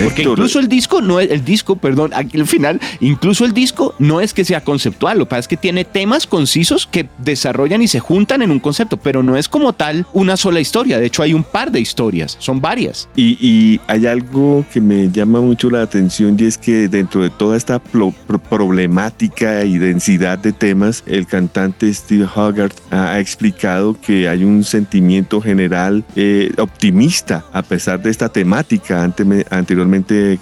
Porque 0.02 0.22
incluso 0.22 0.58
el 0.58 0.68
disco 0.68 1.00
no 1.00 1.20
es, 1.20 1.30
el 1.30 1.44
disco, 1.44 1.76
perdón, 1.76 2.12
aquí 2.14 2.38
al 2.38 2.46
final, 2.46 2.80
incluso 3.00 3.44
el 3.44 3.52
disco 3.52 3.94
no 3.98 4.20
es 4.20 4.34
que 4.34 4.44
sea 4.44 4.62
conceptual, 4.62 5.18
lo 5.18 5.24
que 5.24 5.30
pasa 5.30 5.40
es 5.40 5.48
que 5.48 5.56
tiene 5.56 5.84
temas 5.84 6.26
concisos 6.26 6.86
que 6.86 7.08
desarrollan 7.18 7.80
y 7.82 7.88
se 7.88 8.00
juntan 8.00 8.42
en 8.42 8.50
un 8.50 8.60
concepto, 8.60 8.98
pero 8.98 9.22
no 9.22 9.36
es 9.36 9.48
como 9.48 9.72
tal 9.72 10.06
una 10.12 10.36
sola 10.36 10.60
historia. 10.60 10.98
De 10.98 11.06
hecho, 11.06 11.22
hay 11.22 11.32
un 11.32 11.44
par 11.44 11.72
de 11.72 11.80
historias, 11.80 12.36
son 12.40 12.60
varias. 12.60 13.08
Y, 13.16 13.38
y 13.40 13.80
hay 13.86 14.06
algo 14.06 14.66
que 14.72 14.80
me 14.80 15.10
llama 15.10 15.40
mucho 15.40 15.70
la 15.70 15.82
atención 15.82 16.36
y 16.38 16.44
es 16.44 16.58
que 16.58 16.88
dentro 16.88 17.22
de 17.22 17.30
toda 17.30 17.56
esta 17.56 17.78
problemática 17.78 19.64
y 19.64 19.78
densidad 19.78 20.38
de 20.38 20.52
temas, 20.52 21.04
el 21.06 21.26
cantante 21.26 21.92
Steve 21.92 22.26
Hogarth 22.34 22.76
ha, 22.92 23.18
explicado 23.18 23.98
que 23.98 24.28
hay 24.28 24.44
un 24.44 24.62
sentimiento 24.62 25.40
general 25.40 26.04
eh, 26.16 26.52
optimista 26.58 27.44
a 27.52 27.62
pesar 27.62 28.02
de 28.02 28.10
esta 28.10 28.28
temática 28.28 29.02
anteriormente 29.02 29.85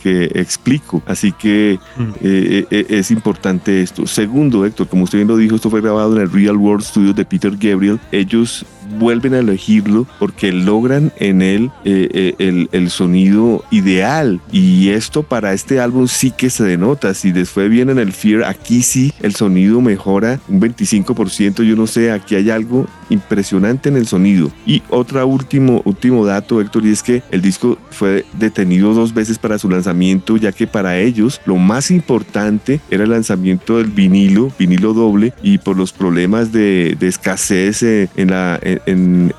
que 0.03 0.31
explico. 0.35 1.03
Así 1.07 1.33
que 1.33 1.79
mm. 1.97 2.03
eh, 2.23 2.67
eh, 2.71 2.87
es 2.89 3.11
importante 3.11 3.83
esto. 3.83 4.07
Segundo, 4.07 4.65
Héctor, 4.65 4.89
como 4.89 5.05
usted 5.05 5.19
bien 5.19 5.29
lo 5.29 5.37
dijo, 5.37 5.57
esto 5.57 5.71
fue 5.71 5.81
grabado 5.81 6.17
en 6.17 6.23
el 6.23 6.31
Real 6.31 6.57
World 6.57 6.85
Studios 6.85 7.17
de 7.17 7.25
Peter 7.25 7.53
Gabriel. 7.57 8.01
Ellos 8.13 8.67
vuelven 8.99 9.35
a 9.35 9.39
elegirlo 9.39 10.07
porque 10.19 10.53
logran 10.53 11.13
en 11.19 11.43
él 11.43 11.71
eh, 11.85 12.09
eh, 12.13 12.35
el, 12.39 12.69
el, 12.73 12.91
sonido 12.91 13.65
ideal 13.71 14.41
y 14.53 14.91
esto 14.91 15.23
para 15.23 15.53
este 15.53 15.81
álbum 15.81 16.07
sí 16.07 16.31
que 16.31 16.51
se 16.51 16.65
denota 16.65 17.15
si 17.15 17.33
después 17.33 17.71
viene 17.71 17.93
en 17.93 17.99
el 17.99 18.13
Fear 18.13 18.45
aquí 18.45 18.83
sí 18.83 19.13
el 19.21 19.35
sonido 19.35 19.81
mejora 19.81 20.41
un 20.49 20.61
25% 20.61 21.63
yo 21.63 21.77
no 21.77 21.87
sé 21.87 22.13
aquí 22.13 22.37
hay 22.37 22.51
algo 22.51 22.87
impresionante 23.11 23.89
en 23.89 23.97
el 23.97 24.07
sonido 24.07 24.51
y 24.67 24.83
otro 24.91 25.27
último 25.27 25.83
último 25.85 26.25
dato 26.25 26.61
Héctor 26.61 26.87
y 26.87 26.91
es 26.91 27.03
que 27.03 27.23
el 27.31 27.43
disco 27.43 27.79
fue 27.91 28.25
detenido 28.35 28.95
dos 28.95 29.15
veces 29.15 29.34
para 29.39 29.59
su 29.59 29.69
lanzamiento 29.69 30.37
ya 30.37 30.53
que 30.53 30.67
para 30.67 30.99
ellos 30.99 31.41
lo 31.47 31.57
más 31.57 31.91
importante 31.91 32.81
era 32.91 33.05
el 33.05 33.11
lanzamiento 33.11 33.79
del 33.79 33.87
vinilo 33.87 34.53
vinilo 34.59 34.95
doble 34.95 35.33
y 35.43 35.59
por 35.59 35.77
los 35.77 35.93
problemas 35.93 36.53
de, 36.53 36.97
de 36.99 37.09
escasez 37.09 37.83
eh, 37.83 38.09
en 38.17 38.31
la 38.31 38.61
en, 38.87 39.33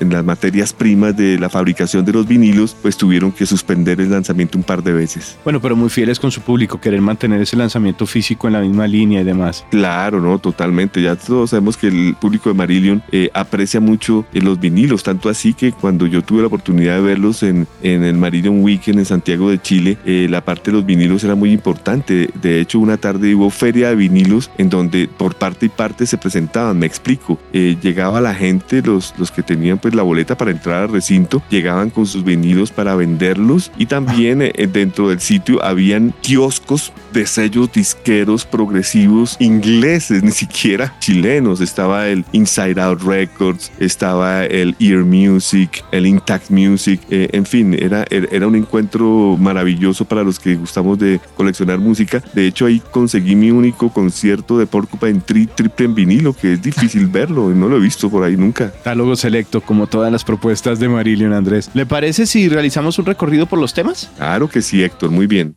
las 0.00 0.24
materias 0.24 0.72
primas 0.72 1.16
de 1.16 1.38
la 1.38 1.48
fabricación 1.48 2.04
de 2.04 2.12
los 2.12 2.26
vinilos, 2.26 2.76
pues 2.80 2.96
tuvieron 2.96 3.32
que 3.32 3.46
suspender 3.46 4.00
el 4.00 4.10
lanzamiento 4.10 4.58
un 4.58 4.64
par 4.64 4.82
de 4.82 4.92
veces. 4.92 5.36
Bueno, 5.44 5.60
pero 5.60 5.76
muy 5.76 5.90
fieles 5.90 6.18
con 6.18 6.30
su 6.30 6.40
público, 6.40 6.80
querer 6.80 7.00
mantener 7.00 7.40
ese 7.40 7.56
lanzamiento 7.56 8.06
físico 8.06 8.46
en 8.46 8.54
la 8.54 8.60
misma 8.60 8.86
línea 8.86 9.20
y 9.20 9.24
demás. 9.24 9.64
Claro, 9.70 10.20
no, 10.20 10.38
totalmente. 10.38 11.02
Ya 11.02 11.16
todos 11.16 11.50
sabemos 11.50 11.76
que 11.76 11.88
el 11.88 12.16
público 12.20 12.48
de 12.48 12.54
Marillion 12.54 13.02
eh, 13.12 13.30
aprecia 13.34 13.80
mucho 13.80 14.24
eh, 14.32 14.40
los 14.40 14.58
vinilos, 14.58 15.02
tanto 15.02 15.28
así 15.28 15.54
que 15.54 15.72
cuando 15.72 16.06
yo 16.06 16.22
tuve 16.22 16.40
la 16.40 16.46
oportunidad 16.46 16.96
de 16.96 17.02
verlos 17.02 17.42
en, 17.42 17.66
en 17.82 18.04
el 18.04 18.16
Marillion 18.16 18.62
Weekend 18.62 18.98
en 18.98 19.04
Santiago 19.04 19.35
de 19.36 19.60
Chile, 19.60 19.98
eh, 20.04 20.26
la 20.28 20.44
parte 20.44 20.70
de 20.70 20.76
los 20.76 20.86
vinilos 20.86 21.24
era 21.24 21.34
muy 21.34 21.52
importante. 21.52 22.30
De 22.40 22.60
hecho, 22.60 22.78
una 22.78 22.96
tarde 22.96 23.34
hubo 23.34 23.50
feria 23.50 23.90
de 23.90 23.96
vinilos 23.96 24.50
en 24.58 24.70
donde 24.70 25.08
por 25.08 25.34
parte 25.34 25.66
y 25.66 25.68
parte 25.68 26.06
se 26.06 26.18
presentaban. 26.18 26.78
Me 26.78 26.86
explico. 26.86 27.38
llegaba 27.52 28.20
la 28.20 28.34
gente, 28.34 28.82
los, 28.82 29.14
los 29.18 29.30
que 29.30 29.42
tenían 29.42 29.78
pues 29.78 29.94
la 29.94 30.02
boleta 30.02 30.36
para 30.36 30.50
entrar 30.50 30.84
al 30.84 30.88
recinto 30.88 31.42
llegaban 31.50 31.90
con 31.90 32.06
sus 32.06 32.24
vinilos 32.24 32.70
para 32.70 32.94
venderlos 32.94 33.70
y 33.76 33.86
también 33.86 34.42
eh, 34.42 34.52
dentro 34.70 35.08
del 35.08 35.20
sitio 35.20 35.62
habían 35.64 36.14
kioscos 36.20 36.92
de 37.12 37.26
sellos 37.26 37.72
disqueros 37.72 38.44
progresivos 38.44 39.36
ingleses, 39.38 40.22
ni 40.22 40.32
siquiera 40.32 40.94
chilenos. 41.00 41.60
Estaba 41.60 42.08
el 42.08 42.24
Inside 42.32 42.80
Out 42.80 43.02
Records, 43.02 43.72
estaba 43.78 44.44
el 44.44 44.76
Ear 44.78 45.04
Music, 45.04 45.84
el 45.92 46.06
Intact 46.06 46.50
Music, 46.50 47.00
eh, 47.10 47.28
en 47.32 47.46
fin, 47.46 47.74
era, 47.74 48.04
era 48.10 48.46
un 48.46 48.56
encuentro 48.56 49.25
maravilloso 49.36 50.04
para 50.04 50.22
los 50.22 50.38
que 50.38 50.54
gustamos 50.54 50.98
de 50.98 51.20
coleccionar 51.36 51.78
música. 51.78 52.22
De 52.34 52.46
hecho, 52.46 52.66
ahí 52.66 52.80
conseguí 52.90 53.34
mi 53.34 53.50
único 53.50 53.90
concierto 53.90 54.58
de 54.58 54.66
Porcupine 54.66 55.20
Tree 55.20 55.46
triple 55.46 55.86
en 55.86 55.94
vinilo, 55.94 56.32
que 56.34 56.52
es 56.52 56.62
difícil 56.62 57.06
verlo, 57.16 57.48
no 57.50 57.68
lo 57.68 57.76
he 57.76 57.80
visto 57.80 58.10
por 58.10 58.22
ahí 58.22 58.36
nunca. 58.36 58.70
Catálogo 58.70 59.16
selecto, 59.16 59.60
como 59.60 59.86
todas 59.86 60.12
las 60.12 60.24
propuestas 60.24 60.78
de 60.78 60.88
Marillion 60.88 61.32
Andrés. 61.32 61.70
¿Le 61.74 61.86
parece 61.86 62.26
si 62.26 62.48
realizamos 62.48 62.98
un 62.98 63.06
recorrido 63.06 63.46
por 63.46 63.58
los 63.58 63.74
temas? 63.74 64.10
Claro 64.16 64.48
que 64.48 64.62
sí, 64.62 64.82
Héctor, 64.82 65.10
muy 65.10 65.26
bien. 65.26 65.56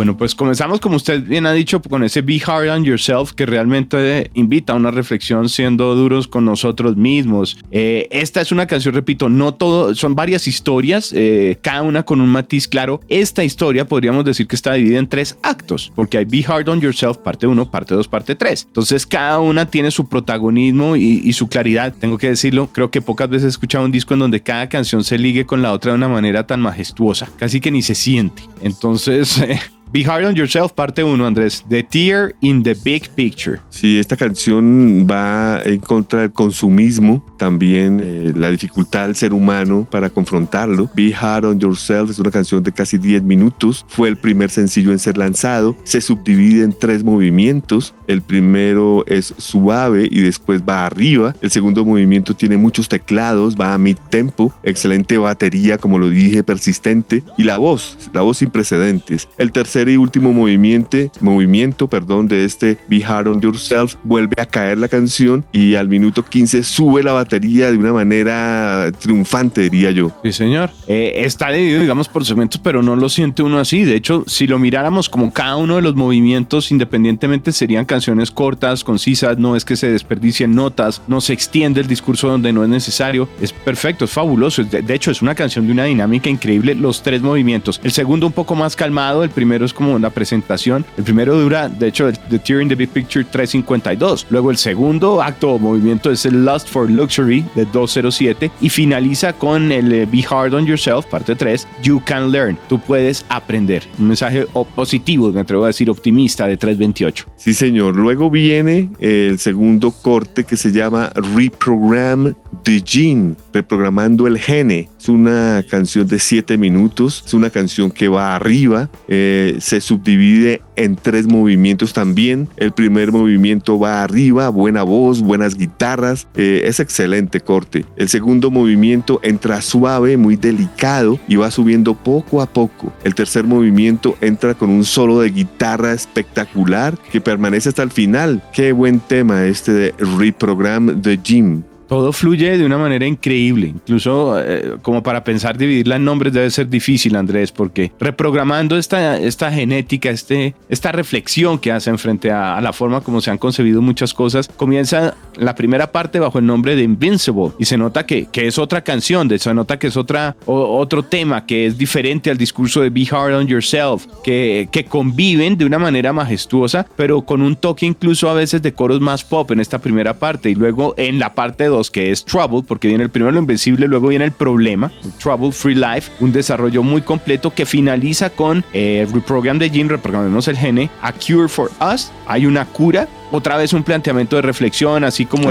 Bueno, 0.00 0.16
pues 0.16 0.34
comenzamos, 0.34 0.80
como 0.80 0.96
usted 0.96 1.22
bien 1.24 1.44
ha 1.44 1.52
dicho, 1.52 1.82
con 1.82 2.02
ese 2.02 2.22
Be 2.22 2.40
Hard 2.46 2.70
on 2.70 2.84
Yourself 2.84 3.32
que 3.34 3.44
realmente 3.44 4.30
invita 4.32 4.72
a 4.72 4.76
una 4.76 4.90
reflexión 4.90 5.50
siendo 5.50 5.94
duros 5.94 6.26
con 6.26 6.46
nosotros 6.46 6.96
mismos. 6.96 7.58
Eh, 7.70 8.08
esta 8.10 8.40
es 8.40 8.50
una 8.50 8.66
canción, 8.66 8.94
repito, 8.94 9.28
no 9.28 9.52
todo, 9.52 9.94
son 9.94 10.14
varias 10.14 10.48
historias, 10.48 11.12
eh, 11.14 11.58
cada 11.60 11.82
una 11.82 12.02
con 12.02 12.22
un 12.22 12.30
matiz 12.30 12.66
claro. 12.66 13.02
Esta 13.10 13.44
historia 13.44 13.86
podríamos 13.86 14.24
decir 14.24 14.46
que 14.46 14.56
está 14.56 14.72
dividida 14.72 15.00
en 15.00 15.06
tres 15.06 15.36
actos, 15.42 15.92
porque 15.94 16.16
hay 16.16 16.24
Be 16.24 16.46
Hard 16.48 16.70
on 16.70 16.80
Yourself, 16.80 17.18
parte 17.18 17.46
1, 17.46 17.70
parte 17.70 17.94
2, 17.94 18.08
parte 18.08 18.34
3. 18.34 18.68
Entonces 18.68 19.06
cada 19.06 19.38
una 19.40 19.66
tiene 19.66 19.90
su 19.90 20.08
protagonismo 20.08 20.96
y, 20.96 21.30
su 21.34 21.46
claridad. 21.46 21.92
Tengo 21.92 22.16
que 22.16 22.30
decirlo, 22.30 22.70
creo 22.72 22.90
que 22.90 23.02
pocas 23.02 23.28
veces 23.28 23.44
he 23.44 23.48
escuchado 23.48 23.84
un 23.84 23.92
disco 23.92 24.14
en 24.14 24.20
donde 24.20 24.40
cada 24.40 24.66
canción 24.70 25.04
se 25.04 25.18
ligue 25.18 25.44
con 25.44 25.60
la 25.60 25.74
otra 25.74 25.92
de 25.92 25.98
una 25.98 26.08
manera 26.08 26.46
tan 26.46 26.62
majestuosa, 26.62 27.28
casi 27.36 27.60
que 27.60 27.70
ni 27.70 27.82
se 27.82 27.94
siente. 27.94 28.42
Entonces... 28.62 29.38
Eh, 29.50 29.58
Be 29.92 30.04
Hard 30.04 30.24
on 30.24 30.36
Yourself, 30.36 30.72
parte 30.72 31.02
1, 31.02 31.26
Andrés. 31.26 31.64
The 31.68 31.82
Tear 31.82 32.36
in 32.42 32.62
the 32.62 32.74
Big 32.74 33.10
Picture. 33.10 33.58
Sí, 33.70 33.98
esta 33.98 34.16
canción 34.16 35.04
va 35.10 35.60
en 35.64 35.80
contra 35.80 36.20
del 36.20 36.32
consumismo, 36.32 37.24
también 37.36 38.00
eh, 38.00 38.32
la 38.36 38.52
dificultad 38.52 39.06
del 39.06 39.16
ser 39.16 39.32
humano 39.32 39.88
para 39.90 40.08
confrontarlo. 40.08 40.88
Be 40.94 41.12
Hard 41.12 41.44
on 41.44 41.58
Yourself 41.58 42.08
es 42.08 42.20
una 42.20 42.30
canción 42.30 42.62
de 42.62 42.70
casi 42.70 42.98
10 42.98 43.24
minutos. 43.24 43.84
Fue 43.88 44.08
el 44.08 44.16
primer 44.16 44.50
sencillo 44.50 44.92
en 44.92 45.00
ser 45.00 45.18
lanzado. 45.18 45.76
Se 45.82 46.00
subdivide 46.00 46.62
en 46.62 46.72
tres 46.72 47.02
movimientos. 47.02 47.92
El 48.06 48.22
primero 48.22 49.04
es 49.08 49.34
suave 49.38 50.06
y 50.08 50.20
después 50.20 50.62
va 50.62 50.86
arriba. 50.86 51.34
El 51.40 51.50
segundo 51.50 51.84
movimiento 51.84 52.34
tiene 52.34 52.56
muchos 52.56 52.88
teclados, 52.88 53.56
va 53.56 53.74
a 53.74 53.78
mid 53.78 53.96
tempo. 54.08 54.54
Excelente 54.62 55.18
batería, 55.18 55.78
como 55.78 55.98
lo 55.98 56.08
dije, 56.10 56.44
persistente. 56.44 57.24
Y 57.36 57.42
la 57.42 57.58
voz, 57.58 57.98
la 58.12 58.20
voz 58.20 58.38
sin 58.38 58.50
precedentes. 58.50 59.28
El 59.36 59.50
tercer 59.50 59.79
y 59.88 59.96
último 59.96 60.32
movimiento, 60.32 60.98
movimiento 61.20 61.88
perdón, 61.88 62.28
de 62.28 62.44
este 62.44 62.78
Be 62.88 63.04
Hard 63.04 63.28
on 63.28 63.40
Yourself, 63.40 63.94
vuelve 64.04 64.34
a 64.38 64.46
caer 64.46 64.78
la 64.78 64.88
canción 64.88 65.44
y 65.52 65.74
al 65.74 65.88
minuto 65.88 66.24
15 66.24 66.62
sube 66.62 67.02
la 67.02 67.12
batería 67.12 67.70
de 67.70 67.78
una 67.78 67.92
manera 67.92 68.90
triunfante, 68.98 69.62
diría 69.62 69.90
yo. 69.90 70.10
Sí, 70.22 70.32
señor. 70.32 70.70
Eh, 70.86 71.22
está 71.24 71.50
dividido, 71.50 71.80
digamos, 71.80 72.08
por 72.08 72.24
segmentos, 72.24 72.60
pero 72.62 72.82
no 72.82 72.96
lo 72.96 73.08
siente 73.08 73.42
uno 73.42 73.58
así. 73.58 73.84
De 73.84 73.94
hecho, 73.94 74.24
si 74.26 74.46
lo 74.46 74.58
miráramos 74.58 75.08
como 75.08 75.32
cada 75.32 75.56
uno 75.56 75.76
de 75.76 75.82
los 75.82 75.94
movimientos 75.94 76.70
independientemente, 76.70 77.52
serían 77.52 77.84
canciones 77.84 78.30
cortas, 78.30 78.84
concisas, 78.84 79.38
no 79.38 79.56
es 79.56 79.64
que 79.64 79.76
se 79.76 79.90
desperdicien 79.90 80.54
notas, 80.54 81.02
no 81.06 81.20
se 81.20 81.32
extiende 81.32 81.80
el 81.80 81.86
discurso 81.86 82.28
donde 82.28 82.52
no 82.52 82.62
es 82.62 82.68
necesario. 82.68 83.28
Es 83.40 83.52
perfecto, 83.52 84.04
es 84.04 84.10
fabuloso. 84.10 84.64
De, 84.64 84.82
de 84.82 84.94
hecho, 84.94 85.10
es 85.10 85.22
una 85.22 85.34
canción 85.34 85.66
de 85.66 85.72
una 85.72 85.84
dinámica 85.84 86.28
increíble, 86.28 86.74
los 86.74 87.02
tres 87.02 87.22
movimientos. 87.22 87.80
El 87.82 87.92
segundo 87.92 88.26
un 88.26 88.32
poco 88.32 88.54
más 88.54 88.76
calmado, 88.76 89.24
el 89.24 89.30
primero 89.30 89.64
como 89.72 89.94
una 89.94 90.10
presentación. 90.10 90.84
El 90.96 91.04
primero 91.04 91.38
dura, 91.38 91.68
de 91.68 91.88
hecho, 91.88 92.10
The 92.12 92.38
Tear 92.38 92.62
in 92.62 92.68
the 92.68 92.74
Big 92.74 92.90
Picture 92.90 93.24
352. 93.24 94.26
Luego 94.30 94.50
el 94.50 94.56
segundo 94.56 95.22
acto 95.22 95.52
o 95.52 95.58
movimiento 95.58 96.10
es 96.10 96.26
el 96.26 96.44
Lust 96.44 96.68
for 96.68 96.90
Luxury 96.90 97.44
de 97.54 97.64
207 97.66 98.50
y 98.60 98.68
finaliza 98.68 99.32
con 99.32 99.72
el 99.72 99.92
eh, 99.92 100.06
Be 100.06 100.24
Hard 100.28 100.54
on 100.54 100.66
Yourself, 100.66 101.06
parte 101.06 101.34
3, 101.34 101.66
You 101.82 102.02
Can 102.04 102.30
Learn. 102.30 102.58
Tú 102.68 102.80
puedes 102.80 103.24
aprender. 103.28 103.82
Un 103.98 104.08
mensaje 104.08 104.46
positivo, 104.74 105.32
me 105.32 105.40
atrevo 105.40 105.64
a 105.64 105.68
decir 105.68 105.90
optimista 105.90 106.46
de 106.46 106.56
328. 106.56 107.26
Sí, 107.36 107.54
señor. 107.54 107.96
Luego 107.96 108.30
viene 108.30 108.90
el 108.98 109.38
segundo 109.38 109.90
corte 109.90 110.44
que 110.44 110.56
se 110.56 110.72
llama 110.72 111.12
Reprogram 111.34 112.34
the 112.62 112.82
Gene, 112.84 113.34
reprogramando 113.52 114.26
el 114.26 114.38
gene. 114.38 114.88
Es 114.98 115.08
una 115.08 115.64
canción 115.68 116.06
de 116.06 116.18
7 116.18 116.58
minutos, 116.58 117.22
es 117.26 117.34
una 117.34 117.50
canción 117.50 117.90
que 117.90 118.08
va 118.08 118.36
arriba, 118.36 118.90
eh, 119.08 119.56
se 119.60 119.80
subdivide 119.80 120.62
en 120.76 120.96
tres 120.96 121.26
movimientos 121.26 121.92
también. 121.92 122.48
El 122.56 122.72
primer 122.72 123.12
movimiento 123.12 123.78
va 123.78 124.02
arriba, 124.02 124.48
buena 124.48 124.82
voz, 124.82 125.20
buenas 125.20 125.56
guitarras, 125.56 126.26
eh, 126.36 126.62
es 126.64 126.80
excelente 126.80 127.40
corte. 127.40 127.84
El 127.96 128.08
segundo 128.08 128.50
movimiento 128.50 129.20
entra 129.22 129.60
suave, 129.60 130.16
muy 130.16 130.36
delicado 130.36 131.18
y 131.28 131.36
va 131.36 131.50
subiendo 131.50 131.94
poco 131.94 132.40
a 132.40 132.46
poco. 132.46 132.92
El 133.04 133.14
tercer 133.14 133.44
movimiento 133.44 134.16
entra 134.20 134.54
con 134.54 134.70
un 134.70 134.84
solo 134.84 135.20
de 135.20 135.30
guitarra 135.30 135.92
espectacular 135.92 136.98
que 137.10 137.20
permanece 137.20 137.68
hasta 137.68 137.82
el 137.82 137.90
final. 137.90 138.42
Qué 138.52 138.72
buen 138.72 139.00
tema 139.00 139.44
este 139.46 139.72
de 139.72 139.94
Reprogram 140.18 141.00
the 141.02 141.18
Gym. 141.22 141.62
Todo 141.90 142.12
fluye 142.12 142.56
de 142.56 142.64
una 142.64 142.78
manera 142.78 143.04
increíble, 143.04 143.66
incluso 143.66 144.40
eh, 144.40 144.76
como 144.80 145.02
para 145.02 145.24
pensar 145.24 145.58
dividirla 145.58 145.96
en 145.96 146.04
nombres 146.04 146.32
debe 146.32 146.48
ser 146.52 146.68
difícil, 146.68 147.16
Andrés, 147.16 147.50
porque 147.50 147.90
reprogramando 147.98 148.78
esta, 148.78 149.18
esta 149.18 149.50
genética, 149.50 150.08
este, 150.08 150.54
esta 150.68 150.92
reflexión 150.92 151.58
que 151.58 151.72
hacen 151.72 151.98
frente 151.98 152.30
a, 152.30 152.60
la 152.60 152.72
forma 152.72 153.00
como 153.00 153.20
se 153.20 153.32
han 153.32 153.38
concebido 153.38 153.82
muchas 153.82 154.14
cosas, 154.14 154.48
comienza 154.56 155.16
la 155.34 155.56
primera 155.56 155.90
parte 155.90 156.20
bajo 156.20 156.38
el 156.38 156.46
nombre 156.46 156.76
de 156.76 156.84
Invincible. 156.84 157.50
Y 157.58 157.64
se 157.64 157.76
nota 157.76 158.06
que, 158.06 158.26
que 158.26 158.46
es 158.46 158.56
otra 158.58 158.84
canción, 158.84 159.28
se 159.36 159.52
nota 159.52 159.76
que 159.76 159.88
es 159.88 159.96
otra, 159.96 160.36
otro 160.46 161.02
tema 161.02 161.44
que 161.44 161.66
es 161.66 161.76
diferente 161.76 162.30
al 162.30 162.38
discurso 162.38 162.82
de 162.82 162.90
Be 162.90 163.08
Hard 163.10 163.34
on 163.34 163.48
Yourself, 163.48 164.06
que, 164.22 164.68
que 164.70 164.84
conviven 164.84 165.58
de 165.58 165.64
una 165.64 165.80
manera 165.80 166.12
majestuosa, 166.12 166.86
pero 166.94 167.22
con 167.22 167.42
un 167.42 167.56
toque 167.56 167.84
incluso 167.84 168.30
a 168.30 168.34
veces 168.34 168.62
de 168.62 168.74
coros 168.74 169.00
más 169.00 169.24
pop 169.24 169.50
en 169.50 169.58
esta 169.58 169.80
primera 169.80 170.14
parte 170.14 170.50
y 170.50 170.54
luego 170.54 170.94
en 170.96 171.18
la 171.18 171.34
parte 171.34 171.64
2 171.64 171.79
que 171.88 172.10
es 172.10 172.24
Trouble, 172.24 172.62
porque 172.66 172.88
viene 172.88 173.04
el 173.04 173.10
primero 173.10 173.30
lo 173.30 173.38
invencible, 173.38 173.86
luego 173.86 174.08
viene 174.08 174.24
el 174.24 174.32
problema, 174.32 174.90
Trouble 175.22 175.52
Free 175.52 175.76
Life, 175.76 176.10
un 176.18 176.32
desarrollo 176.32 176.82
muy 176.82 177.02
completo 177.02 177.54
que 177.54 177.64
finaliza 177.64 178.30
con 178.30 178.64
eh, 178.72 179.06
Reprogram 179.12 179.60
the 179.60 179.70
Gene, 179.70 179.90
reprogramemos 179.90 180.48
el 180.48 180.56
gene, 180.56 180.90
A 181.00 181.12
Cure 181.12 181.48
for 181.48 181.70
Us, 181.80 182.10
hay 182.26 182.46
una 182.46 182.64
cura 182.64 183.06
otra 183.30 183.56
vez 183.56 183.72
un 183.72 183.82
planteamiento 183.82 184.36
de 184.36 184.42
reflexión, 184.42 185.04
así 185.04 185.26
como, 185.26 185.48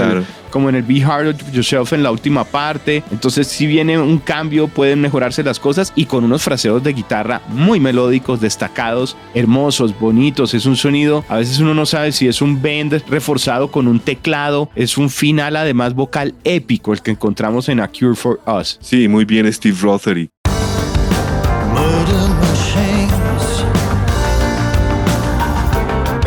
como 0.50 0.68
en 0.68 0.74
el 0.74 0.82
Be 0.82 1.02
Hard 1.02 1.36
Yourself 1.52 1.92
en 1.92 2.02
la 2.02 2.10
última 2.10 2.44
parte. 2.44 3.02
Entonces, 3.10 3.46
si 3.46 3.66
viene 3.66 3.98
un 3.98 4.18
cambio, 4.18 4.68
pueden 4.68 5.00
mejorarse 5.00 5.42
las 5.42 5.58
cosas 5.58 5.92
y 5.94 6.06
con 6.06 6.24
unos 6.24 6.42
fraseos 6.42 6.82
de 6.82 6.92
guitarra 6.92 7.40
muy 7.48 7.80
melódicos, 7.80 8.40
destacados, 8.40 9.16
hermosos, 9.34 9.98
bonitos. 9.98 10.54
Es 10.54 10.66
un 10.66 10.76
sonido, 10.76 11.24
a 11.28 11.36
veces 11.36 11.58
uno 11.60 11.74
no 11.74 11.86
sabe 11.86 12.12
si 12.12 12.28
es 12.28 12.42
un 12.42 12.60
bend 12.60 13.02
reforzado 13.08 13.70
con 13.70 13.88
un 13.88 14.00
teclado, 14.00 14.70
es 14.74 14.98
un 14.98 15.10
final 15.10 15.56
además 15.56 15.94
vocal 15.94 16.34
épico 16.44 16.92
el 16.92 17.02
que 17.02 17.12
encontramos 17.12 17.68
en 17.68 17.80
A 17.80 17.88
Cure 17.88 18.14
for 18.14 18.40
Us. 18.46 18.78
Sí, 18.80 19.08
muy 19.08 19.24
bien, 19.24 19.50
Steve 19.52 19.76
Rothery. 19.80 20.30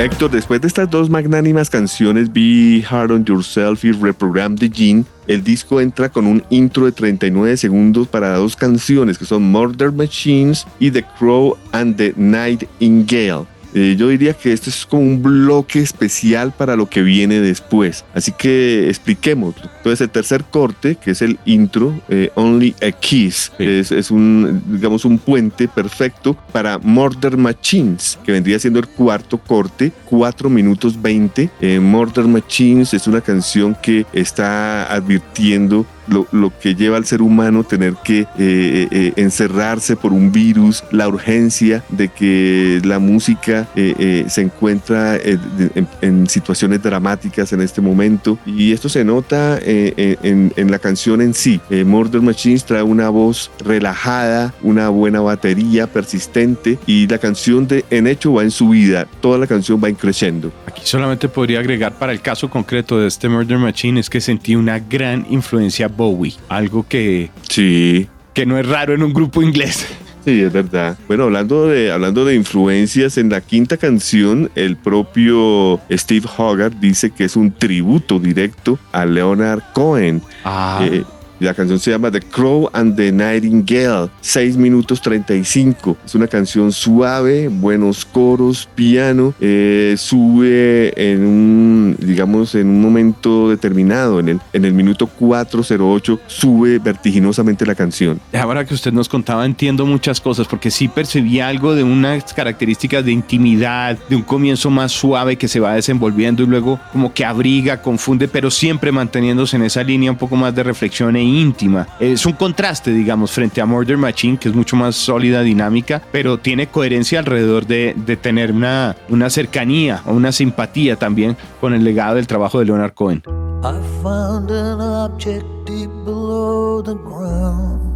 Héctor, 0.04 0.32
después 0.32 0.60
de 0.60 0.68
estas 0.68 0.90
dos 0.90 1.10
magnánimas 1.10 1.70
canciones, 1.70 2.34
Be 2.34 2.84
Hard 2.90 3.12
on 3.12 3.24
Yourself 3.24 3.86
y 3.86 3.94
Reprogram 3.94 4.58
the 4.58 4.70
Gene, 4.70 5.06
el 5.28 5.46
disco 5.46 5.80
entra 5.80 6.10
con 6.10 6.28
un 6.28 6.44
intro 6.50 6.84
de 6.84 6.92
39 6.92 7.56
segundos 7.56 8.10
para 8.10 8.36
dos 8.36 8.58
canciones 8.58 9.18
que 9.18 9.24
son 9.24 9.44
Murder 9.44 9.94
Machines 9.94 10.68
y 10.78 10.92
The 10.92 11.06
Crow 11.18 11.56
and 11.72 11.96
the 11.96 12.14
Nightingale. 12.18 13.53
Eh, 13.74 13.96
yo 13.98 14.08
diría 14.10 14.34
que 14.34 14.54
este 14.54 14.70
es 14.70 14.86
como 14.86 15.02
un 15.02 15.22
bloque 15.22 15.80
especial 15.80 16.52
para 16.52 16.76
lo 16.76 16.88
que 16.88 17.02
viene 17.02 17.40
después. 17.42 18.06
Así 18.14 18.32
que 18.32 18.88
expliquemos. 18.90 19.56
Entonces, 19.78 20.02
el 20.02 20.10
tercer 20.10 20.44
corte, 20.46 20.96
que 20.96 21.12
es 21.12 21.22
el 21.22 21.40
intro, 21.46 22.00
eh, 22.10 22.30
Only 22.36 22.76
a 22.82 22.92
Kiss, 22.92 23.52
es, 23.58 24.12
un, 24.12 24.62
digamos, 24.68 25.06
un 25.06 25.18
puente 25.18 25.68
perfecto 25.68 26.38
para 26.52 26.78
Murder 26.78 27.38
Machines, 27.38 28.20
que 28.24 28.32
vendría 28.32 28.60
siendo 28.60 28.80
el 28.80 28.88
cuarto 28.88 29.38
corte, 29.38 29.92
4 30.06 30.50
minutos 30.50 31.02
20. 31.02 31.50
Eh, 31.60 31.80
Murder 31.80 32.26
Machines 32.26 32.94
es 32.94 33.08
una 33.08 33.22
canción 33.22 33.76
que 33.82 34.06
está 34.14 34.92
advirtiendo 34.94 35.86
lo, 36.08 36.54
que 36.60 36.76
lleva 36.76 36.98
al 36.98 37.06
ser 37.06 37.22
humano 37.22 37.64
tener 37.64 37.96
que 38.04 38.22
eh, 38.22 38.28
eh, 38.38 38.88
eh, 38.92 39.14
encerrarse 39.16 39.96
por 39.96 40.14
un 40.14 40.32
virus, 40.32 40.84
la 40.92 41.08
urgencia 41.08 41.84
de 41.90 42.10
que 42.10 42.82
la 42.84 43.00
música 43.00 43.68
se 43.76 44.42
encuentra 44.42 45.18
en, 45.18 46.28
situaciones 46.28 46.82
dramáticas 46.82 47.54
en 47.54 47.62
este 47.62 47.82
momento 47.82 48.38
y 48.46 48.72
esto 48.72 48.90
se 48.90 49.04
nota 49.04 49.60
en, 49.62 50.54
la 50.56 50.80
canción 50.80 51.22
en 51.22 51.34
sí. 51.34 51.60
Murder 51.86 52.22
Machines 52.22 52.66
trae 52.66 52.84
una 52.84 53.10
voz 53.10 53.52
relajada, 53.64 54.54
una 54.62 54.90
buena 54.90 55.22
batería 55.22 55.88
persistente 55.88 56.80
y 56.86 57.08
la 57.08 57.18
canción 57.18 57.68
de 57.68 57.86
En 57.90 58.08
hecho 58.08 58.34
va 58.34 58.44
en 58.44 58.52
su 58.52 58.70
vida, 58.70 59.08
toda 59.22 59.38
la 59.38 59.48
canción 59.48 59.82
va 59.84 59.90
increciendo. 59.90 60.52
Aquí 60.66 60.82
solamente 60.86 61.30
podría 61.30 61.60
agregar 61.60 61.94
para 61.98 62.12
el 62.12 62.22
caso 62.22 62.50
concreto 62.50 63.00
de 63.00 63.08
este 63.08 63.30
Murder 63.30 63.58
Machine 63.58 64.00
es 64.00 64.10
que 64.10 64.22
sentí 64.22 64.56
una 64.56 64.80
gran 64.80 65.26
influencia 65.30 65.88
Bowie, 65.96 66.36
algo 66.50 66.86
que, 66.88 67.30
sí. 67.50 68.08
que 68.34 68.46
no 68.46 68.58
es 68.58 68.68
raro 68.68 68.94
en 68.94 69.04
un 69.04 69.14
grupo 69.14 69.42
inglés. 69.42 69.86
Sí, 70.26 70.42
es 70.42 70.54
verdad. 70.54 70.98
Bueno, 71.08 71.26
hablando 71.26 71.68
de, 71.68 71.92
hablando 71.92 72.24
de 72.24 72.36
influencias, 72.36 73.18
en 73.18 73.30
la 73.30 73.42
quinta 73.42 73.76
canción, 73.76 74.50
el 74.56 74.78
propio 74.78 75.82
Steve 75.92 76.28
Hogarth 76.38 76.76
dice 76.80 77.12
que 77.12 77.26
es 77.26 77.36
un 77.36 77.52
tributo 77.52 78.20
directo 78.20 78.80
a 78.94 79.06
Leonard 79.06 79.62
Cohen. 79.74 80.22
Ah. 80.46 80.80
Eh, 80.90 81.04
la 81.40 81.54
canción 81.54 81.80
se 81.80 81.92
llama 81.92 82.12
The 82.12 82.22
Crow 82.22 82.70
and 82.74 82.96
the 82.96 83.12
Nightingale, 83.12 84.10
6 84.22 84.58
minutos 84.58 85.02
35. 85.02 85.98
Es 86.06 86.16
una 86.16 86.28
canción 86.28 86.72
suave, 86.72 87.48
buenos 87.48 88.06
coros, 88.06 88.70
piano, 88.76 89.34
eh, 89.40 89.96
sube 89.98 90.94
en 90.96 91.26
un, 91.26 91.98
digamos, 92.00 92.56
en 92.56 92.68
un 92.68 92.82
momento 92.82 93.50
determinado, 93.50 94.20
en 94.20 94.30
el, 94.30 94.40
en 94.54 94.66
el 94.66 94.74
minuto 94.74 95.08
408, 95.08 96.20
sube 96.28 96.80
vertiginosamente 96.80 97.66
la 97.66 97.76
canción. 97.76 98.20
Ahora 98.34 98.66
que 98.66 98.74
usted 98.74 98.94
nos 98.94 99.10
contaba, 99.10 99.46
entiendo 99.46 99.86
muchas 99.86 100.22
cosas, 100.22 100.48
porque 100.48 100.72
sí 100.72 100.88
percibí 100.88 101.40
algo 101.40 101.76
de 101.76 101.84
unas 101.84 102.34
características 102.34 103.04
de 103.04 103.12
intimidad, 103.12 103.98
de 104.10 104.16
un 104.16 104.24
comienzo 104.24 104.70
más 104.70 104.92
suave 104.92 105.36
que 105.36 105.48
se 105.48 105.60
va 105.60 105.76
desenvolviendo 105.76 106.44
y 106.44 106.46
luego 106.46 106.80
como 106.92 107.14
que 107.14 107.26
abriga, 107.26 107.82
confunde, 107.82 108.28
pero 108.28 108.52
siempre 108.52 108.92
manteniéndose 108.92 109.56
en 109.56 109.64
esa 109.64 109.84
línea 109.84 110.12
un 110.12 110.18
poco 110.18 110.36
más 110.36 110.54
de 110.56 110.64
reflexión 110.64 111.16
e 111.16 111.23
íntima. 111.24 111.88
Es 112.00 112.26
un 112.26 112.34
contraste, 112.34 112.92
digamos, 112.92 113.32
frente 113.32 113.62
a 113.62 113.66
Murder 113.66 113.98
Machine, 113.98 114.38
que 114.38 114.50
es 114.50 114.56
mucho 114.56 114.76
más 114.76 114.96
sólida, 114.96 115.42
dinámica, 115.42 116.02
pero 116.12 116.38
tiene 116.38 116.68
coherencia 116.68 117.20
alrededor 117.20 117.66
de, 117.66 117.96
de 117.96 118.18
tener 118.18 118.52
una, 118.52 118.96
una 119.10 119.30
cercanía 119.30 120.02
o 120.06 120.14
una 120.14 120.32
simpatía 120.32 120.96
también 120.96 121.38
con 121.60 121.74
el 121.74 121.84
legado 121.84 122.16
del 122.16 122.28
trabajo 122.28 122.60
de 122.60 122.66
Leonard 122.66 122.94
Cohen. 122.94 123.24
I 123.64 123.80
found 124.02 124.52
an 124.52 124.82
object 124.82 125.46
deep 125.66 125.90
below 126.04 126.82
the 126.84 126.96
ground. 126.96 127.94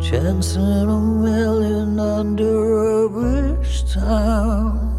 Chance 0.00 0.56
in 0.56 0.88
a 0.88 0.98
million 0.98 1.98
under 2.00 3.06
a 3.06 3.64
town. 3.94 4.97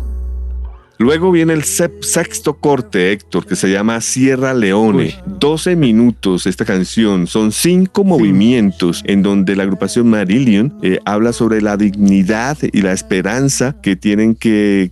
Luego 1.01 1.31
viene 1.31 1.53
el 1.53 1.63
sexto 1.63 2.55
corte, 2.55 3.13
Héctor, 3.13 3.45
que 3.45 3.55
se 3.55 3.71
llama 3.71 4.01
Sierra 4.01 4.53
Leone. 4.53 5.15
12 5.25 5.77
minutos 5.77 6.45
esta 6.45 6.65
canción. 6.65 7.25
Son 7.25 7.53
cinco 7.53 8.03
movimientos 8.03 9.01
en 9.05 9.23
donde 9.23 9.55
la 9.55 9.63
agrupación 9.63 10.09
Marillion 10.09 10.77
eh, 10.81 10.99
habla 11.05 11.31
sobre 11.31 11.61
la 11.61 11.77
dignidad 11.77 12.57
y 12.73 12.81
la 12.81 12.91
esperanza 12.91 13.77
que 13.81 13.95
tienen 13.95 14.35
que, 14.35 14.91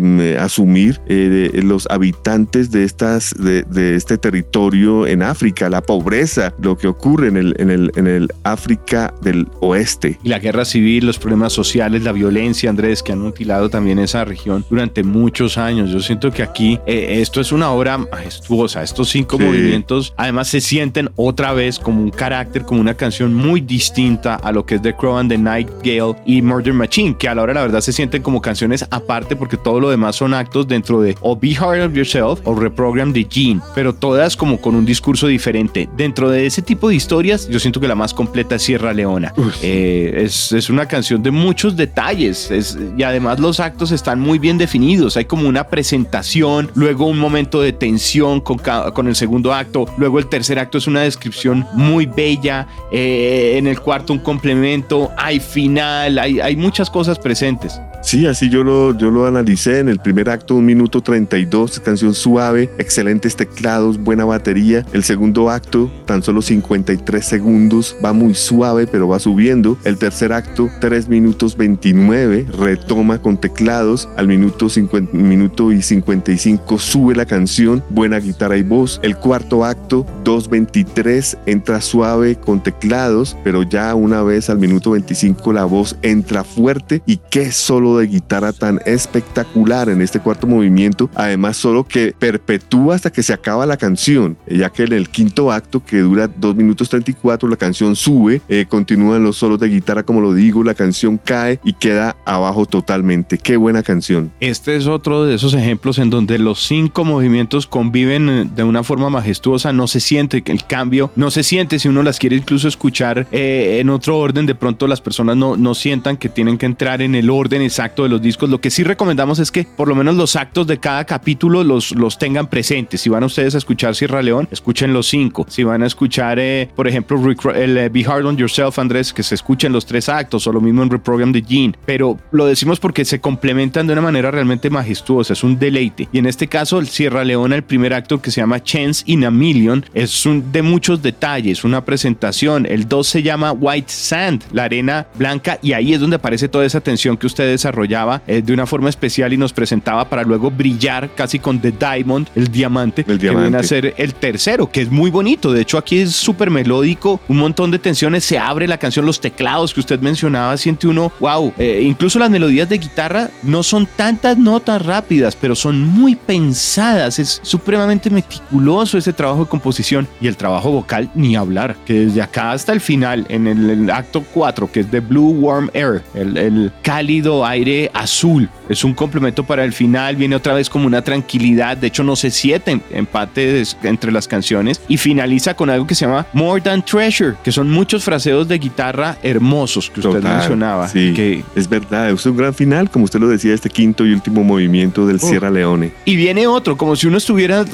mm, 0.00 0.40
asumir 0.42 0.98
eh, 1.08 1.60
los 1.62 1.86
habitantes 1.90 2.70
de, 2.70 2.84
estas, 2.84 3.34
de, 3.38 3.96
este 3.96 4.16
territorio 4.16 5.06
en 5.06 5.22
África, 5.22 5.68
la 5.68 5.82
pobreza, 5.82 6.54
lo 6.58 6.78
que 6.78 6.88
ocurre 6.88 7.28
en 7.28 7.36
el, 7.36 7.54
en, 7.58 7.68
el, 7.68 7.92
en 7.96 8.06
el 8.06 8.28
África 8.44 9.12
del 9.20 9.46
Oeste. 9.60 10.18
Y 10.22 10.30
la 10.30 10.38
guerra 10.38 10.64
civil, 10.64 11.04
los 11.04 11.18
problemas 11.18 11.52
sociales, 11.52 12.02
la 12.02 12.12
violencia, 12.12 12.70
Andrés, 12.70 13.02
que 13.02 13.12
han 13.12 13.20
mutilado 13.20 13.68
también 13.68 13.98
esa 13.98 14.24
región 14.24 14.64
durante 14.70 15.02
mucho 15.02 15.17
muchos 15.18 15.58
años. 15.58 15.90
Yo 15.90 16.00
siento 16.00 16.30
que 16.30 16.42
aquí 16.42 16.78
eh, 16.86 17.18
esto 17.20 17.40
es 17.40 17.52
una 17.52 17.70
obra 17.70 17.98
majestuosa. 17.98 18.82
Estos 18.82 19.08
cinco 19.08 19.38
movimientos 19.38 20.14
además 20.16 20.48
se 20.48 20.60
sienten 20.60 21.10
otra 21.16 21.52
vez 21.52 21.78
como 21.78 22.02
un 22.02 22.10
carácter, 22.10 22.62
como 22.62 22.80
una 22.80 22.94
canción 22.94 23.34
muy 23.34 23.60
distinta 23.60 24.36
a 24.36 24.52
lo 24.52 24.64
que 24.64 24.76
es 24.76 24.82
The 24.82 24.94
Crow 24.94 25.16
and 25.16 25.30
the 25.30 25.38
Nightingale 25.38 26.14
y 26.24 26.42
Murder 26.42 26.72
Machine, 26.72 27.16
que 27.18 27.28
a 27.28 27.34
la 27.34 27.42
hora 27.42 27.54
la 27.54 27.62
verdad 27.62 27.80
se 27.80 27.92
sienten 27.92 28.22
como 28.22 28.40
canciones 28.40 28.86
aparte 28.90 29.36
porque 29.36 29.56
todo 29.56 29.80
lo 29.80 29.90
demás 29.90 30.16
son 30.16 30.34
actos 30.34 30.68
dentro 30.68 31.00
de 31.00 31.16
o 31.20 31.36
Be 31.36 31.56
Hard 31.56 31.82
of 31.82 31.94
Yourself 31.94 32.40
o 32.44 32.54
Reprogram 32.54 33.12
the 33.12 33.26
Gene, 33.28 33.60
pero 33.74 33.94
todas 33.94 34.36
como 34.36 34.60
con 34.60 34.74
un 34.74 34.84
discurso 34.84 35.26
diferente. 35.26 35.88
Dentro 35.96 36.30
de 36.30 36.46
ese 36.46 36.62
tipo 36.62 36.88
de 36.88 36.94
historias, 36.94 37.48
yo 37.48 37.58
siento 37.58 37.80
que 37.80 37.88
la 37.88 37.94
más 37.94 38.14
completa 38.14 38.54
es 38.56 38.62
Sierra 38.62 38.92
Leona. 38.92 39.32
Eh, 39.62 40.22
es, 40.24 40.52
es, 40.52 40.70
una 40.70 40.86
canción 40.86 41.22
de 41.22 41.30
muchos 41.30 41.76
detalles 41.76 42.50
es, 42.50 42.78
y 42.96 43.02
además 43.02 43.40
los 43.40 43.60
actos 43.60 43.92
están 43.92 44.20
muy 44.20 44.38
bien 44.38 44.58
definidos 44.58 45.07
hay 45.16 45.24
como 45.24 45.48
una 45.48 45.68
presentación, 45.68 46.70
luego 46.74 47.06
un 47.06 47.18
momento 47.18 47.60
de 47.60 47.72
tensión 47.72 48.40
con, 48.40 48.58
con 48.58 49.08
el 49.08 49.16
segundo 49.16 49.52
acto, 49.54 49.86
luego 49.96 50.18
el 50.18 50.26
tercer 50.26 50.58
acto 50.58 50.78
es 50.78 50.86
una 50.86 51.02
descripción 51.02 51.66
muy 51.74 52.06
bella, 52.06 52.66
eh, 52.92 53.54
en 53.56 53.66
el 53.66 53.80
cuarto 53.80 54.12
un 54.12 54.18
complemento, 54.18 55.10
hay 55.16 55.40
final, 55.40 56.18
hay, 56.18 56.40
hay 56.40 56.56
muchas 56.56 56.90
cosas 56.90 57.18
presentes. 57.18 57.80
Sí, 58.00 58.26
así 58.26 58.48
yo 58.48 58.62
lo, 58.62 58.96
yo 58.96 59.10
lo 59.10 59.26
analicé 59.26 59.80
en 59.80 59.88
el 59.88 59.98
primer 59.98 60.30
acto, 60.30 60.54
un 60.54 60.64
minuto 60.64 61.02
32, 61.02 61.80
canción 61.80 62.14
suave, 62.14 62.70
excelentes 62.78 63.36
teclados, 63.36 63.98
buena 63.98 64.24
batería. 64.24 64.86
El 64.92 65.02
segundo 65.02 65.50
acto, 65.50 65.90
tan 66.06 66.22
solo 66.22 66.40
53 66.40 67.24
segundos, 67.24 67.96
va 68.02 68.12
muy 68.12 68.34
suave, 68.34 68.86
pero 68.86 69.08
va 69.08 69.18
subiendo. 69.18 69.76
El 69.84 69.98
tercer 69.98 70.32
acto, 70.32 70.70
3 70.80 71.08
minutos 71.08 71.56
29, 71.56 72.46
retoma 72.56 73.20
con 73.20 73.36
teclados. 73.36 74.08
Al 74.16 74.28
minuto, 74.28 74.68
50, 74.68 75.16
minuto 75.16 75.72
y 75.72 75.82
55 75.82 76.78
sube 76.78 77.14
la 77.14 77.26
canción, 77.26 77.82
buena 77.90 78.20
guitarra 78.20 78.56
y 78.56 78.62
voz. 78.62 79.00
El 79.02 79.16
cuarto 79.16 79.64
acto, 79.64 80.06
2.23, 80.24 81.38
entra 81.46 81.80
suave 81.80 82.36
con 82.36 82.62
teclados, 82.62 83.36
pero 83.42 83.64
ya 83.64 83.94
una 83.94 84.22
vez 84.22 84.48
al 84.50 84.58
minuto 84.58 84.92
25 84.92 85.52
la 85.52 85.64
voz 85.64 85.96
entra 86.02 86.44
fuerte 86.44 87.02
y 87.04 87.18
qué 87.30 87.50
solo 87.50 87.87
de 87.96 88.06
guitarra 88.06 88.52
tan 88.52 88.80
espectacular 88.84 89.88
en 89.88 90.02
este 90.02 90.20
cuarto 90.20 90.46
movimiento, 90.46 91.08
además 91.14 91.56
solo 91.56 91.84
que 91.84 92.14
perpetúa 92.18 92.96
hasta 92.96 93.10
que 93.10 93.22
se 93.22 93.32
acaba 93.32 93.64
la 93.64 93.78
canción, 93.78 94.36
ya 94.46 94.68
que 94.68 94.84
en 94.84 94.92
el 94.92 95.08
quinto 95.08 95.50
acto 95.50 95.82
que 95.82 96.00
dura 96.00 96.28
2 96.28 96.54
minutos 96.54 96.90
34 96.90 97.48
la 97.48 97.56
canción 97.56 97.96
sube, 97.96 98.42
eh, 98.48 98.66
continúan 98.68 99.22
los 99.22 99.36
solos 99.36 99.58
de 99.58 99.68
guitarra 99.68 100.02
como 100.02 100.20
lo 100.20 100.34
digo, 100.34 100.62
la 100.62 100.74
canción 100.74 101.18
cae 101.18 101.60
y 101.64 101.72
queda 101.72 102.16
abajo 102.24 102.66
totalmente. 102.66 103.38
Qué 103.38 103.56
buena 103.56 103.82
canción. 103.82 104.32
Este 104.40 104.76
es 104.76 104.86
otro 104.86 105.24
de 105.24 105.34
esos 105.34 105.54
ejemplos 105.54 105.98
en 105.98 106.10
donde 106.10 106.38
los 106.38 106.60
cinco 106.66 107.04
movimientos 107.04 107.66
conviven 107.66 108.28
eh, 108.28 108.50
de 108.54 108.64
una 108.64 108.82
forma 108.82 109.10
majestuosa, 109.10 109.72
no 109.72 109.86
se 109.86 110.00
siente 110.00 110.42
el 110.46 110.64
cambio, 110.64 111.10
no 111.16 111.30
se 111.30 111.42
siente 111.42 111.78
si 111.78 111.88
uno 111.88 112.02
las 112.02 112.18
quiere 112.18 112.36
incluso 112.36 112.68
escuchar 112.68 113.26
eh, 113.32 113.78
en 113.80 113.90
otro 113.90 114.18
orden, 114.18 114.46
de 114.46 114.54
pronto 114.54 114.86
las 114.86 115.00
personas 115.00 115.36
no, 115.36 115.56
no 115.56 115.74
sientan 115.74 116.16
que 116.16 116.28
tienen 116.28 116.58
que 116.58 116.66
entrar 116.66 117.02
en 117.02 117.14
el 117.14 117.30
orden 117.30 117.62
de 117.78 118.08
los 118.08 118.20
discos. 118.20 118.50
Lo 118.50 118.60
que 118.60 118.70
sí 118.70 118.82
recomendamos 118.82 119.38
es 119.38 119.52
que 119.52 119.64
por 119.64 119.86
lo 119.86 119.94
menos 119.94 120.16
los 120.16 120.34
actos 120.34 120.66
de 120.66 120.78
cada 120.78 121.04
capítulo 121.04 121.62
los, 121.62 121.92
los 121.92 122.18
tengan 122.18 122.48
presentes. 122.48 123.00
Si 123.00 123.08
van 123.08 123.22
ustedes 123.22 123.54
a 123.54 123.58
escuchar 123.58 123.94
Sierra 123.94 124.20
León, 124.20 124.48
escuchen 124.50 124.92
los 124.92 125.06
cinco. 125.06 125.46
Si 125.48 125.62
van 125.62 125.82
a 125.82 125.86
escuchar, 125.86 126.38
eh, 126.40 126.68
por 126.74 126.88
ejemplo, 126.88 127.18
el 127.54 127.78
eh, 127.78 127.88
Be 127.88 128.04
Hard 128.04 128.26
on 128.26 128.36
Yourself, 128.36 128.78
Andrés, 128.78 129.12
que 129.12 129.22
se 129.22 129.36
escuchen 129.36 129.72
los 129.72 129.86
tres 129.86 130.08
actos, 130.08 130.46
o 130.46 130.52
lo 130.52 130.60
mismo 130.60 130.82
en 130.82 130.90
Reprogram 130.90 131.30
de 131.30 131.42
Gene. 131.42 131.74
Pero 131.86 132.18
lo 132.32 132.46
decimos 132.46 132.80
porque 132.80 133.04
se 133.04 133.20
complementan 133.20 133.86
de 133.86 133.92
una 133.92 134.02
manera 134.02 134.30
realmente 134.30 134.70
majestuosa, 134.70 135.32
es 135.34 135.44
un 135.44 135.58
deleite. 135.58 136.08
Y 136.12 136.18
en 136.18 136.26
este 136.26 136.48
caso, 136.48 136.80
el 136.80 136.88
Sierra 136.88 137.24
León, 137.24 137.52
el 137.52 137.62
primer 137.62 137.94
acto 137.94 138.20
que 138.20 138.32
se 138.32 138.40
llama 138.40 138.62
Chance 138.62 139.04
in 139.06 139.24
a 139.24 139.30
Million, 139.30 139.84
es 139.94 140.26
un, 140.26 140.50
de 140.50 140.62
muchos 140.62 141.00
detalles, 141.00 141.62
una 141.62 141.84
presentación. 141.84 142.66
El 142.66 142.88
2 142.88 143.06
se 143.06 143.22
llama 143.22 143.52
White 143.52 143.92
Sand, 143.92 144.44
la 144.52 144.64
arena 144.64 145.06
blanca, 145.14 145.60
y 145.62 145.74
ahí 145.74 145.94
es 145.94 146.00
donde 146.00 146.16
aparece 146.16 146.48
toda 146.48 146.64
esa 146.64 146.80
tensión 146.80 147.16
que 147.16 147.26
usted 147.26 147.46
desarrollaba 147.68 148.22
eh, 148.26 148.42
de 148.42 148.52
una 148.52 148.66
forma 148.66 148.88
especial 148.88 149.32
y 149.32 149.36
nos 149.36 149.52
presentaba 149.52 150.08
para 150.08 150.22
luego 150.22 150.50
brillar 150.50 151.10
casi 151.14 151.38
con 151.38 151.60
The 151.60 151.72
Diamond, 151.72 152.28
el 152.34 152.48
diamante, 152.48 153.04
el 153.06 153.18
que 153.18 153.30
viene 153.30 153.56
a 153.56 153.62
ser 153.62 153.94
el 153.96 154.14
tercero, 154.14 154.70
que 154.70 154.82
es 154.82 154.90
muy 154.90 155.10
bonito. 155.10 155.52
De 155.52 155.60
hecho, 155.60 155.78
aquí 155.78 155.98
es 155.98 156.12
súper 156.12 156.50
melódico, 156.50 157.20
un 157.28 157.38
montón 157.38 157.70
de 157.70 157.78
tensiones, 157.78 158.24
se 158.24 158.38
abre 158.38 158.66
la 158.66 158.78
canción, 158.78 159.04
los 159.04 159.20
teclados 159.20 159.74
que 159.74 159.80
usted 159.80 160.00
mencionaba, 160.00 160.56
siente 160.56 160.86
uno, 160.86 161.12
wow, 161.20 161.52
eh, 161.58 161.82
incluso 161.84 162.18
las 162.18 162.30
melodías 162.30 162.68
de 162.68 162.78
guitarra 162.78 163.30
no 163.42 163.62
son 163.62 163.86
tantas 163.96 164.38
notas 164.38 164.84
rápidas, 164.84 165.36
pero 165.36 165.54
son 165.54 165.80
muy 165.86 166.14
pensadas, 166.14 167.18
es 167.18 167.40
supremamente 167.42 168.10
meticuloso 168.10 168.98
ese 168.98 169.12
trabajo 169.12 169.44
de 169.44 169.50
composición 169.50 170.08
y 170.20 170.26
el 170.26 170.36
trabajo 170.36 170.70
vocal, 170.70 171.10
ni 171.14 171.36
hablar, 171.36 171.76
que 171.84 172.06
desde 172.06 172.22
acá 172.22 172.52
hasta 172.52 172.72
el 172.72 172.80
final, 172.80 173.26
en 173.28 173.46
el, 173.46 173.90
acto 173.90 174.24
4, 174.32 174.70
que 174.70 174.80
es 174.80 174.90
de 174.90 175.00
Blue 175.00 175.30
Warm 175.30 175.70
Air, 175.72 176.02
el, 176.14 176.36
el 176.36 176.72
cálido 176.82 177.44
aire 177.44 177.57
azul, 177.92 178.48
es 178.68 178.84
un 178.84 178.94
complemento 178.94 179.44
para 179.44 179.64
el 179.64 179.72
final, 179.72 180.16
viene 180.16 180.36
otra 180.36 180.54
vez 180.54 180.68
como 180.68 180.86
una 180.86 181.02
tranquilidad, 181.02 181.76
de 181.76 181.88
hecho 181.88 182.04
no 182.04 182.16
sé 182.16 182.30
siete 182.30 182.80
empates 182.90 183.76
entre 183.82 184.12
las 184.12 184.28
canciones 184.28 184.80
y 184.88 184.96
finaliza 184.96 185.54
con 185.54 185.70
algo 185.70 185.86
que 185.86 185.94
se 185.94 186.06
llama 186.06 186.26
More 186.32 186.60
Than 186.60 186.84
Treasure, 186.84 187.36
que 187.42 187.52
son 187.52 187.70
muchos 187.70 188.04
fraseos 188.04 188.48
de 188.48 188.58
guitarra 188.58 189.16
hermosos 189.22 189.90
que 189.90 190.00
usted 190.00 190.22
mencionaba. 190.22 190.88
Sí, 190.88 191.12
que, 191.14 191.44
es 191.54 191.68
verdad, 191.68 192.10
es 192.10 192.26
un 192.26 192.36
gran 192.36 192.54
final, 192.54 192.90
como 192.90 193.04
usted 193.04 193.20
lo 193.20 193.28
decía, 193.28 193.54
este 193.54 193.70
quinto 193.70 194.06
y 194.06 194.12
último 194.12 194.44
movimiento 194.44 195.06
del 195.06 195.20
Sierra 195.20 195.50
Leone. 195.50 195.92
Y 196.04 196.16
viene 196.16 196.46
otro, 196.46 196.76
como 196.76 196.96
si 196.96 197.06
uno 197.06 197.18
estuviera, 197.18 197.64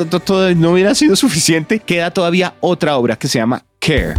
no 0.57 0.71
hubiera 0.71 0.95
sido 0.95 1.17
suficiente, 1.17 1.81
queda 1.81 2.11
todavía 2.11 2.55
otra 2.61 2.97
obra 2.97 3.17
que 3.17 3.29
se 3.29 3.39
llama 3.39 3.65
Care. 3.79 4.15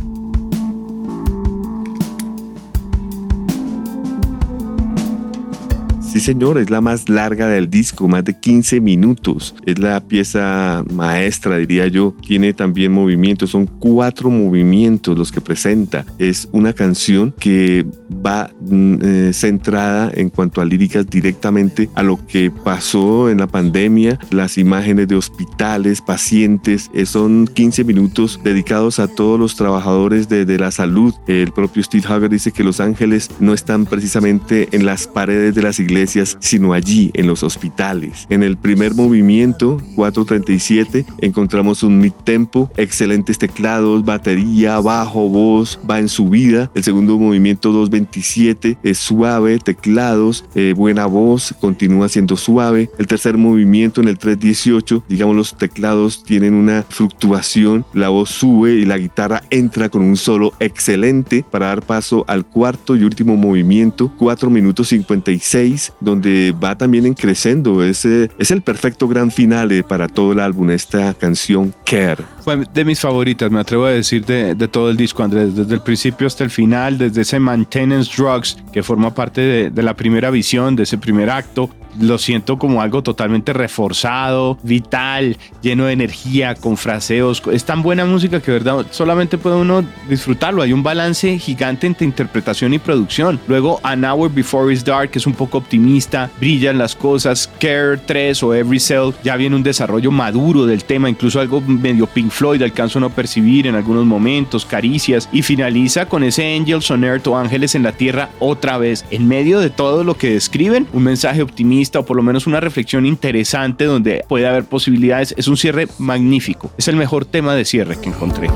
Sí, 6.16 6.22
señor, 6.22 6.58
es 6.58 6.70
la 6.70 6.80
más 6.80 7.10
larga 7.10 7.50
del 7.50 7.70
disco, 7.70 8.08
más 8.08 8.24
de 8.24 8.40
15 8.40 8.80
minutos. 8.80 9.54
Es 9.66 9.80
la 9.80 10.00
pieza 10.00 10.82
maestra, 10.90 11.58
diría 11.58 11.88
yo. 11.88 12.16
Tiene 12.26 12.54
también 12.54 12.94
movimientos, 12.94 13.50
son 13.50 13.66
cuatro 13.66 14.30
movimientos 14.30 15.18
los 15.18 15.30
que 15.30 15.42
presenta. 15.42 16.06
Es 16.18 16.48
una 16.54 16.72
canción 16.72 17.34
que 17.38 17.86
va 18.26 18.50
mm, 18.62 18.96
eh, 19.02 19.32
centrada 19.34 20.10
en 20.16 20.30
cuanto 20.30 20.62
a 20.62 20.66
líricas 20.66 21.06
directamente 21.06 21.90
a 21.96 22.02
lo 22.02 22.26
que 22.26 22.50
pasó 22.50 23.30
en 23.30 23.40
la 23.40 23.48
pandemia, 23.48 24.18
las 24.32 24.58
imágenes 24.58 25.10
de 25.10 25.18
hospitales, 25.18 26.00
pacientes. 26.00 26.90
Eh, 26.94 27.06
son 27.06 27.46
15 27.46 27.84
minutos 27.84 28.40
dedicados 28.42 29.00
a 29.00 29.10
todos 29.10 29.38
los 29.38 29.58
trabajadores 29.58 30.30
de, 30.30 30.46
de 30.46 30.60
la 30.60 30.72
salud. 30.72 31.14
El 31.28 31.52
propio 31.52 31.84
Steve 31.84 32.06
Hager 32.08 32.30
dice 32.30 32.54
que 32.54 32.64
los 32.64 32.80
ángeles 32.80 33.32
no 33.42 33.54
están 33.54 33.86
precisamente 33.86 34.70
en 34.72 34.86
las 34.86 35.08
paredes 35.08 35.54
de 35.56 35.62
las 35.62 35.78
iglesias 35.78 36.05
sino 36.08 36.74
allí, 36.74 37.12
en 37.14 37.28
los 37.28 37.44
hospitales. 37.44 38.26
En 38.30 38.44
el 38.44 38.58
primer 38.58 38.96
movimiento, 38.96 39.82
437, 39.96 41.06
encontramos 41.20 41.84
un 41.84 42.00
mid-tempo, 42.00 42.72
excelentes 42.78 43.38
teclados, 43.38 44.04
batería, 44.04 44.80
bajo, 44.80 45.30
voz, 45.30 45.80
va 45.90 46.00
en 46.00 46.10
subida. 46.10 46.72
El 46.76 46.84
segundo 46.84 47.18
movimiento, 47.18 47.72
227, 47.72 48.78
es 48.84 48.98
suave, 48.98 49.60
teclados, 49.60 50.46
eh, 50.56 50.74
buena 50.76 51.06
voz, 51.06 51.54
continúa 51.60 52.10
siendo 52.10 52.38
suave. 52.38 52.90
El 52.98 53.08
tercer 53.08 53.38
movimiento, 53.38 54.02
en 54.02 54.08
el 54.08 54.18
318, 54.18 55.04
digamos 55.08 55.36
los 55.36 55.58
teclados 55.58 56.24
tienen 56.24 56.54
una 56.54 56.86
fluctuación, 56.88 57.86
la 57.94 58.10
voz 58.10 58.30
sube 58.30 58.74
y 58.74 58.86
la 58.86 58.98
guitarra 58.98 59.44
entra 59.50 59.90
con 59.90 60.02
un 60.02 60.18
solo 60.18 60.54
excelente 60.60 61.44
para 61.50 61.68
dar 61.68 61.82
paso 61.82 62.26
al 62.28 62.46
cuarto 62.46 62.96
y 62.96 63.04
último 63.04 63.36
movimiento, 63.36 64.12
4 64.18 64.50
minutos 64.50 64.90
56, 64.90 65.94
donde 66.00 66.54
va 66.62 66.78
también 66.78 67.06
en 67.06 67.14
creciendo. 67.14 67.84
Es, 67.84 68.06
es 68.06 68.52
el 68.52 68.62
perfecto 68.62 69.08
gran 69.08 69.32
finale 69.32 69.84
para 69.84 70.08
todo 70.08 70.34
el 70.34 70.40
álbum, 70.40 70.70
esta 70.72 71.14
canción 71.14 71.74
Care. 71.86 72.24
Fue 72.42 72.64
de 72.74 72.86
mis 72.86 73.00
favoritas, 73.00 73.52
me 73.52 73.60
atrevo 73.60 73.86
a 73.86 73.92
decir, 73.92 74.26
de, 74.26 74.56
de, 74.56 74.68
todo 74.68 74.90
el 74.90 74.98
disco, 74.98 75.24
Andrés, 75.24 75.56
desde 75.56 75.74
el 75.74 75.82
principio 75.82 76.28
hasta 76.28 76.44
el 76.44 76.50
final, 76.50 76.98
desde 76.98 77.22
ese 77.22 77.40
Maintenance 77.40 78.12
Drugs, 78.16 78.58
que 78.72 78.84
forma 78.84 79.14
parte 79.14 79.70
de 79.70 79.84
la 79.84 79.96
primera 79.96 80.30
visión, 80.30 80.76
de 80.76 80.84
ese 80.84 80.98
primer 80.98 81.30
acto, 81.30 81.70
lo 82.00 82.18
siento 82.18 82.58
como 82.58 82.82
algo 82.82 83.04
totalmente 83.04 83.54
reforzado, 83.54 84.58
vital, 84.64 85.38
lleno 85.62 85.86
de 85.86 85.94
energía, 85.94 86.56
con 86.56 86.78
fraseos. 86.78 87.42
Es 87.52 87.66
tan 87.66 87.82
buena 87.82 88.06
música 88.06 88.42
que, 88.42 88.52
verdad, 88.52 88.86
solamente 88.92 89.38
puede 89.38 89.56
uno 89.58 89.84
disfrutarlo. 90.10 90.62
Hay 90.62 90.74
un 90.74 90.84
balance 90.84 91.38
gigante 91.40 91.88
entre 91.88 92.06
interpretación 92.06 92.74
y 92.74 92.80
producción. 92.80 93.40
Luego, 93.48 93.80
An 93.84 94.04
Hour 94.04 94.34
Before 94.34 94.74
It's 94.74 94.84
Dark, 94.84 95.12
que 95.12 95.20
es 95.20 95.28
un 95.28 95.34
poco 95.34 95.58
optimista, 95.58 96.30
brillan 96.40 96.78
las 96.78 96.96
cosas. 96.96 97.50
Care 97.60 97.98
3 97.98 98.44
o 98.44 98.54
Every 98.54 98.80
Cell, 98.80 99.12
ya 99.24 99.36
viene 99.36 99.56
un 99.56 99.64
desarrollo 99.64 100.12
maduro 100.12 100.66
del 100.66 100.84
tema, 100.84 101.10
incluso 101.10 101.40
algo 101.40 101.62
medio 101.62 102.08
Pink 102.08 102.32
Floyd, 102.32 102.62
alcanzo 102.62 103.00
a 103.00 103.02
no 103.02 103.10
percibir 103.10 103.68
en 103.68 103.76
algunos 103.76 104.06
momentos, 104.06 104.66
caricias. 104.66 105.30
Y 105.32 105.42
finaliza 105.42 106.08
con 106.08 106.24
ese 106.24 106.56
Angels 106.56 106.90
on 106.92 107.04
Earth 107.04 107.28
o 107.28 107.38
Ángeles 107.38 107.76
en 107.76 107.84
la 107.84 107.92
Tierra 107.92 108.30
otra 108.40 108.78
vez. 108.78 109.06
En 109.12 109.28
medio 109.28 109.60
de 109.60 109.70
todo 109.70 110.04
lo 110.04 110.18
que 110.18 110.32
describen, 110.32 110.88
un 110.94 111.04
mensaje 111.04 111.42
optimista 111.42 111.85
o 111.94 112.06
por 112.06 112.18
lo 112.18 112.24
menos 112.24 112.48
una 112.48 112.60
reflexión 112.60 113.06
interesante 113.06 113.86
donde 113.86 114.26
puede 114.28 114.48
haber 114.48 114.66
posibilidades. 114.66 115.34
Es 115.38 115.48
un 115.48 115.58
cierre 115.58 115.88
magnífico. 116.00 116.72
Es 116.78 116.88
el 116.88 116.96
mejor 116.96 117.26
tema 117.26 117.54
de 117.56 117.66
cierre 117.66 118.00
que 118.00 118.10
encontré. 118.10 118.50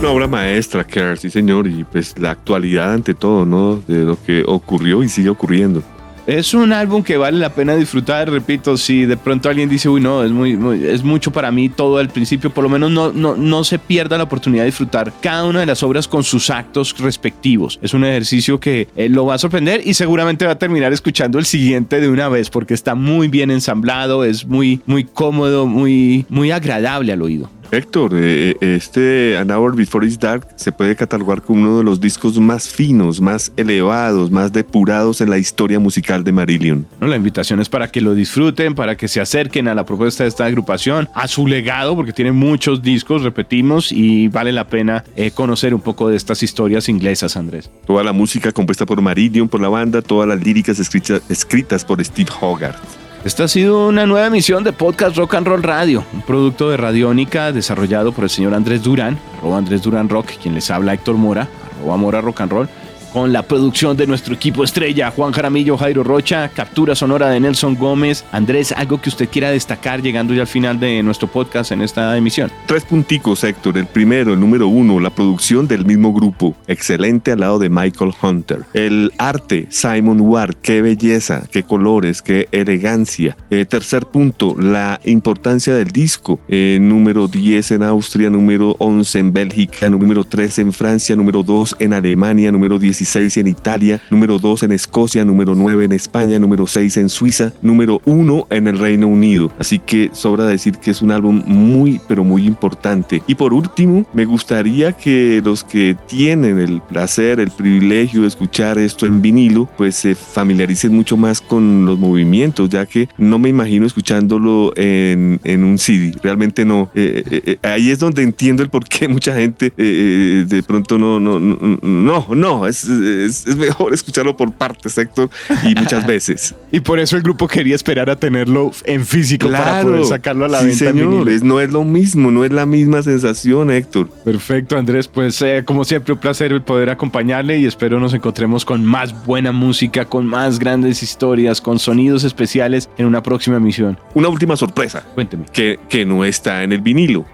Una 0.00 0.10
obra 0.10 0.26
maestra, 0.26 0.84
Care, 0.84 1.16
sí 1.16 1.30
señor, 1.30 1.66
y 1.66 1.84
pues 1.84 2.18
la 2.18 2.32
actualidad 2.32 2.92
ante 2.92 3.14
todo, 3.14 3.46
¿no? 3.46 3.76
De 3.86 4.04
lo 4.04 4.22
que 4.22 4.44
ocurrió 4.46 5.02
y 5.02 5.08
sigue 5.08 5.30
ocurriendo. 5.30 5.82
Es 6.26 6.54
un 6.54 6.72
álbum 6.72 7.02
que 7.02 7.18
vale 7.18 7.38
la 7.38 7.50
pena 7.50 7.76
disfrutar, 7.76 8.30
repito, 8.30 8.78
si 8.78 9.04
de 9.04 9.18
pronto 9.18 9.50
alguien 9.50 9.68
dice, 9.68 9.90
uy, 9.90 10.00
no, 10.00 10.24
es, 10.24 10.30
muy, 10.30 10.58
es 10.86 11.02
mucho 11.04 11.30
para 11.30 11.50
mí 11.50 11.68
todo 11.68 11.98
al 11.98 12.08
principio, 12.08 12.48
por 12.48 12.64
lo 12.64 12.70
menos 12.70 12.90
no, 12.90 13.12
no, 13.12 13.36
no 13.36 13.62
se 13.62 13.78
pierda 13.78 14.16
la 14.16 14.24
oportunidad 14.24 14.62
de 14.62 14.66
disfrutar 14.66 15.12
cada 15.20 15.44
una 15.44 15.60
de 15.60 15.66
las 15.66 15.82
obras 15.82 16.08
con 16.08 16.24
sus 16.24 16.48
actos 16.48 16.96
respectivos. 16.98 17.78
Es 17.82 17.92
un 17.92 18.04
ejercicio 18.04 18.58
que 18.58 18.88
eh, 18.96 19.10
lo 19.10 19.26
va 19.26 19.34
a 19.34 19.38
sorprender 19.38 19.82
y 19.84 19.92
seguramente 19.92 20.46
va 20.46 20.52
a 20.52 20.58
terminar 20.58 20.94
escuchando 20.94 21.38
el 21.38 21.44
siguiente 21.44 22.00
de 22.00 22.08
una 22.08 22.30
vez 22.30 22.48
porque 22.48 22.72
está 22.72 22.94
muy 22.94 23.28
bien 23.28 23.50
ensamblado, 23.50 24.24
es 24.24 24.46
muy, 24.46 24.80
muy 24.86 25.04
cómodo, 25.04 25.66
muy, 25.66 26.24
muy 26.30 26.50
agradable 26.50 27.12
al 27.12 27.20
oído. 27.20 27.50
Héctor, 27.70 28.12
eh, 28.14 28.56
eh, 28.60 28.74
este 28.76 29.36
An 29.36 29.50
Hour 29.50 29.76
Before 29.76 30.06
It's 30.06 30.18
Dark 30.18 30.46
se 30.56 30.72
puede 30.72 30.94
catalogar 30.96 31.42
como 31.42 31.62
uno 31.62 31.78
de 31.78 31.84
los 31.84 32.00
discos 32.00 32.38
más 32.38 32.68
finos, 32.68 33.20
más 33.20 33.52
elevados, 33.56 34.30
más 34.30 34.52
depurados 34.52 35.20
en 35.20 35.30
la 35.30 35.38
historia 35.38 35.78
musical 35.78 36.24
de 36.24 36.32
Marillion. 36.32 36.86
la 37.00 37.16
invitación 37.16 37.60
es 37.60 37.68
para 37.68 37.88
que 37.88 38.00
lo 38.00 38.14
disfruten, 38.14 38.74
para 38.74 38.96
que 38.96 39.08
se 39.08 39.20
acerquen 39.20 39.68
a 39.68 39.74
la 39.74 39.84
propuesta 39.84 40.24
de 40.24 40.28
esta 40.28 40.44
agrupación, 40.44 41.08
a 41.14 41.28
su 41.28 41.46
legado, 41.46 41.96
porque 41.96 42.12
tiene 42.12 42.32
muchos 42.32 42.82
discos, 42.82 43.22
repetimos, 43.22 43.92
y 43.92 44.28
vale 44.28 44.52
la 44.52 44.68
pena 44.68 45.04
eh, 45.16 45.30
conocer 45.30 45.74
un 45.74 45.80
poco 45.80 46.08
de 46.08 46.16
estas 46.16 46.42
historias 46.42 46.88
inglesas, 46.88 47.36
Andrés. 47.36 47.70
Toda 47.86 48.02
la 48.04 48.12
música 48.12 48.52
compuesta 48.52 48.86
por 48.86 49.00
Marillion, 49.00 49.48
por 49.48 49.60
la 49.60 49.68
banda, 49.68 50.02
todas 50.02 50.28
las 50.28 50.42
líricas 50.42 50.78
escritas, 50.78 51.22
escritas 51.28 51.84
por 51.84 52.04
Steve 52.04 52.30
Hogarth. 52.40 53.03
Esta 53.24 53.44
ha 53.44 53.48
sido 53.48 53.88
una 53.88 54.04
nueva 54.04 54.26
emisión 54.26 54.64
de 54.64 54.74
Podcast 54.74 55.16
Rock 55.16 55.34
and 55.36 55.46
Roll 55.46 55.62
Radio, 55.62 56.04
un 56.12 56.20
producto 56.20 56.68
de 56.68 56.76
Radiónica 56.76 57.52
desarrollado 57.52 58.12
por 58.12 58.24
el 58.24 58.30
señor 58.30 58.52
Andrés 58.52 58.82
Durán, 58.82 59.18
arroba 59.38 59.56
Andrés 59.56 59.80
Durán 59.80 60.10
Rock, 60.10 60.32
quien 60.42 60.54
les 60.54 60.70
habla 60.70 60.92
Héctor 60.92 61.16
Mora, 61.16 61.48
arroba 61.78 61.96
Mora 61.96 62.20
Rock 62.20 62.42
and 62.42 62.52
Roll 62.52 62.68
con 63.14 63.32
la 63.32 63.44
producción 63.44 63.96
de 63.96 64.08
nuestro 64.08 64.34
equipo 64.34 64.64
estrella, 64.64 65.12
Juan 65.12 65.30
Jaramillo, 65.30 65.78
Jairo 65.78 66.02
Rocha, 66.02 66.48
captura 66.48 66.96
sonora 66.96 67.30
de 67.30 67.38
Nelson 67.38 67.76
Gómez. 67.76 68.24
Andrés, 68.32 68.72
algo 68.72 69.00
que 69.00 69.08
usted 69.08 69.28
quiera 69.28 69.52
destacar 69.52 70.02
llegando 70.02 70.34
ya 70.34 70.40
al 70.40 70.48
final 70.48 70.80
de 70.80 71.00
nuestro 71.04 71.28
podcast 71.28 71.70
en 71.70 71.82
esta 71.82 72.16
emisión. 72.16 72.50
Tres 72.66 72.82
punticos, 72.82 73.44
Héctor. 73.44 73.78
El 73.78 73.86
primero, 73.86 74.32
el 74.32 74.40
número 74.40 74.66
uno, 74.66 74.98
la 74.98 75.10
producción 75.10 75.68
del 75.68 75.86
mismo 75.86 76.12
grupo. 76.12 76.56
Excelente 76.66 77.30
al 77.30 77.38
lado 77.38 77.60
de 77.60 77.70
Michael 77.70 78.10
Hunter. 78.20 78.64
El 78.72 79.12
arte, 79.16 79.68
Simon 79.70 80.20
Ward. 80.20 80.56
Qué 80.60 80.82
belleza, 80.82 81.44
qué 81.52 81.62
colores, 81.62 82.20
qué 82.20 82.48
elegancia. 82.50 83.36
Eh, 83.48 83.64
tercer 83.64 84.06
punto, 84.06 84.56
la 84.58 85.00
importancia 85.04 85.72
del 85.72 85.92
disco. 85.92 86.40
Eh, 86.48 86.78
número 86.80 87.28
10 87.28 87.70
en 87.70 87.84
Austria, 87.84 88.28
número 88.28 88.74
11 88.80 89.20
en 89.20 89.32
Bélgica, 89.32 89.88
número 89.88 90.24
13 90.24 90.62
en 90.62 90.72
Francia, 90.72 91.14
número 91.14 91.44
2 91.44 91.76
en 91.78 91.92
Alemania, 91.92 92.50
número 92.50 92.76
17 93.04 93.40
en 93.40 93.46
Italia, 93.48 94.00
número 94.10 94.38
2 94.38 94.64
en 94.64 94.72
Escocia, 94.72 95.24
número 95.24 95.54
9 95.54 95.84
en 95.84 95.92
España, 95.92 96.38
número 96.38 96.66
6 96.66 96.96
en 96.96 97.08
Suiza, 97.08 97.52
número 97.60 98.00
1 98.06 98.46
en 98.50 98.66
el 98.66 98.78
Reino 98.78 99.08
Unido. 99.08 99.52
Así 99.58 99.78
que 99.78 100.10
sobra 100.12 100.46
decir 100.46 100.78
que 100.78 100.90
es 100.90 101.02
un 101.02 101.10
álbum 101.10 101.42
muy, 101.46 102.00
pero 102.08 102.24
muy 102.24 102.46
importante. 102.46 103.22
Y 103.26 103.34
por 103.34 103.52
último, 103.52 104.06
me 104.14 104.24
gustaría 104.24 104.92
que 104.92 105.42
los 105.44 105.64
que 105.64 105.96
tienen 106.06 106.58
el 106.58 106.80
placer, 106.80 107.40
el 107.40 107.50
privilegio 107.50 108.22
de 108.22 108.28
escuchar 108.28 108.78
esto 108.78 109.06
en 109.06 109.20
vinilo, 109.20 109.68
pues 109.76 109.96
se 109.96 110.14
familiaricen 110.14 110.94
mucho 110.94 111.16
más 111.16 111.40
con 111.40 111.84
los 111.84 111.98
movimientos, 111.98 112.70
ya 112.70 112.86
que 112.86 113.08
no 113.18 113.38
me 113.38 113.50
imagino 113.50 113.86
escuchándolo 113.86 114.72
en, 114.76 115.40
en 115.44 115.64
un 115.64 115.78
CD. 115.78 116.12
Realmente 116.22 116.64
no. 116.64 116.90
Eh, 116.94 117.22
eh, 117.30 117.42
eh, 117.44 117.58
ahí 117.62 117.90
es 117.90 117.98
donde 117.98 118.22
entiendo 118.22 118.62
el 118.62 118.70
por 118.70 118.84
qué 118.84 119.08
mucha 119.08 119.34
gente 119.34 119.72
de 119.76 120.62
pronto 120.66 120.98
no, 120.98 121.20
no, 121.20 121.38
no, 121.38 121.78
no, 121.82 122.26
no, 122.34 122.66
es, 122.66 122.88
es, 122.94 123.46
mejor 123.56 123.94
escucharlo 123.94 124.36
por 124.36 124.52
partes, 124.52 124.96
Héctor, 124.96 125.30
y 125.64 125.74
muchas 125.74 126.06
veces. 126.14 126.54
y 126.72 126.80
por 126.80 126.98
eso 126.98 127.16
el 127.16 127.22
grupo 127.22 127.48
quería 127.48 127.74
esperar 127.74 128.10
a 128.10 128.16
tenerlo 128.16 128.70
en 128.84 129.04
físico 129.04 129.50
para 129.50 129.82
poder 129.82 130.04
sacarlo 130.04 130.44
a 130.44 130.48
la 130.48 130.62
venta. 130.62 130.76
Señores, 130.76 131.42
no 131.42 131.60
es 131.60 131.70
lo 131.70 131.84
mismo, 131.84 132.30
no 132.30 132.44
es 132.44 132.52
la 132.52 132.66
misma 132.66 133.02
sensación, 133.02 133.70
Héctor. 133.70 134.08
Perfecto, 134.24 134.76
Andrés. 134.76 135.08
Pues 135.08 135.40
eh, 135.42 135.62
como 135.64 135.84
siempre, 135.84 136.14
un 136.14 136.20
placer 136.20 136.54
poder 136.62 136.90
acompañarle 136.90 137.58
y 137.58 137.66
espero 137.66 138.00
nos 138.00 138.14
encontremos 138.14 138.64
con 138.64 138.84
más 138.84 139.24
buena 139.24 139.52
música, 139.52 140.04
con 140.04 140.26
más 140.26 140.58
grandes 140.58 141.02
historias, 141.02 141.60
con 141.60 141.78
sonidos 141.78 142.24
especiales 142.24 142.88
en 142.98 143.06
una 143.06 143.22
próxima 143.22 143.56
emisión. 143.56 143.98
Una 144.14 144.28
última 144.28 144.56
sorpresa. 144.56 145.04
Cuénteme. 145.14 145.44
Que, 145.52 145.78
que 145.88 146.04
no 146.04 146.24
está 146.24 146.62
en 146.62 146.72
el 146.72 146.80
vinilo. 146.80 147.24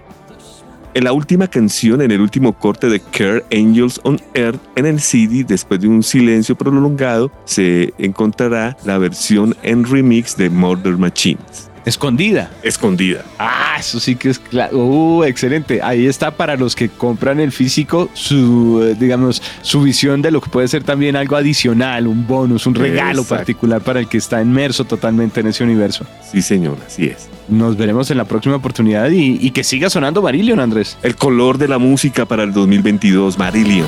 En 0.93 1.05
la 1.05 1.13
última 1.13 1.47
canción, 1.47 2.01
en 2.01 2.11
el 2.11 2.19
último 2.19 2.51
corte 2.51 2.89
de 2.89 2.99
Care 2.99 3.45
Angels 3.53 4.01
on 4.03 4.19
Earth, 4.33 4.59
en 4.75 4.85
el 4.85 4.99
CD, 4.99 5.45
después 5.45 5.79
de 5.79 5.87
un 5.87 6.03
silencio 6.03 6.53
prolongado, 6.53 7.31
se 7.45 7.93
encontrará 7.97 8.75
la 8.83 8.97
versión 8.97 9.55
en 9.63 9.85
remix 9.85 10.35
de 10.35 10.49
Murder 10.49 10.97
Machines. 10.97 11.70
Escondida. 11.85 12.51
Escondida. 12.63 13.23
Ah, 13.39 13.75
eso 13.79 13.99
sí 13.99 14.15
que 14.15 14.29
es 14.29 14.39
claro. 14.39 14.77
Uh, 14.77 15.23
excelente. 15.23 15.81
Ahí 15.81 16.05
está 16.05 16.31
para 16.31 16.55
los 16.55 16.75
que 16.75 16.89
compran 16.89 17.39
el 17.39 17.51
físico 17.51 18.09
su, 18.13 18.81
eh, 18.83 18.95
digamos, 18.99 19.41
su 19.61 19.81
visión 19.81 20.21
de 20.21 20.31
lo 20.31 20.41
que 20.41 20.49
puede 20.49 20.67
ser 20.67 20.83
también 20.83 21.15
algo 21.15 21.35
adicional, 21.35 22.07
un 22.07 22.27
bonus, 22.27 22.67
un 22.67 22.75
regalo 22.75 23.23
particular 23.23 23.81
para 23.81 23.99
el 23.99 24.07
que 24.07 24.17
está 24.17 24.41
inmerso 24.41 24.85
totalmente 24.85 25.39
en 25.39 25.47
ese 25.47 25.63
universo. 25.63 26.05
Sí, 26.31 26.41
señor, 26.41 26.77
así 26.85 27.05
es. 27.05 27.29
Nos 27.49 27.75
veremos 27.77 28.11
en 28.11 28.17
la 28.17 28.25
próxima 28.25 28.55
oportunidad 28.55 29.09
y, 29.09 29.37
y 29.41 29.51
que 29.51 29.63
siga 29.63 29.89
sonando 29.89 30.21
Marillion, 30.21 30.59
Andrés. 30.59 30.97
El 31.03 31.15
color 31.15 31.57
de 31.57 31.67
la 31.67 31.79
música 31.79 32.25
para 32.25 32.43
el 32.43 32.53
2022, 32.53 33.37
Marillion. 33.37 33.87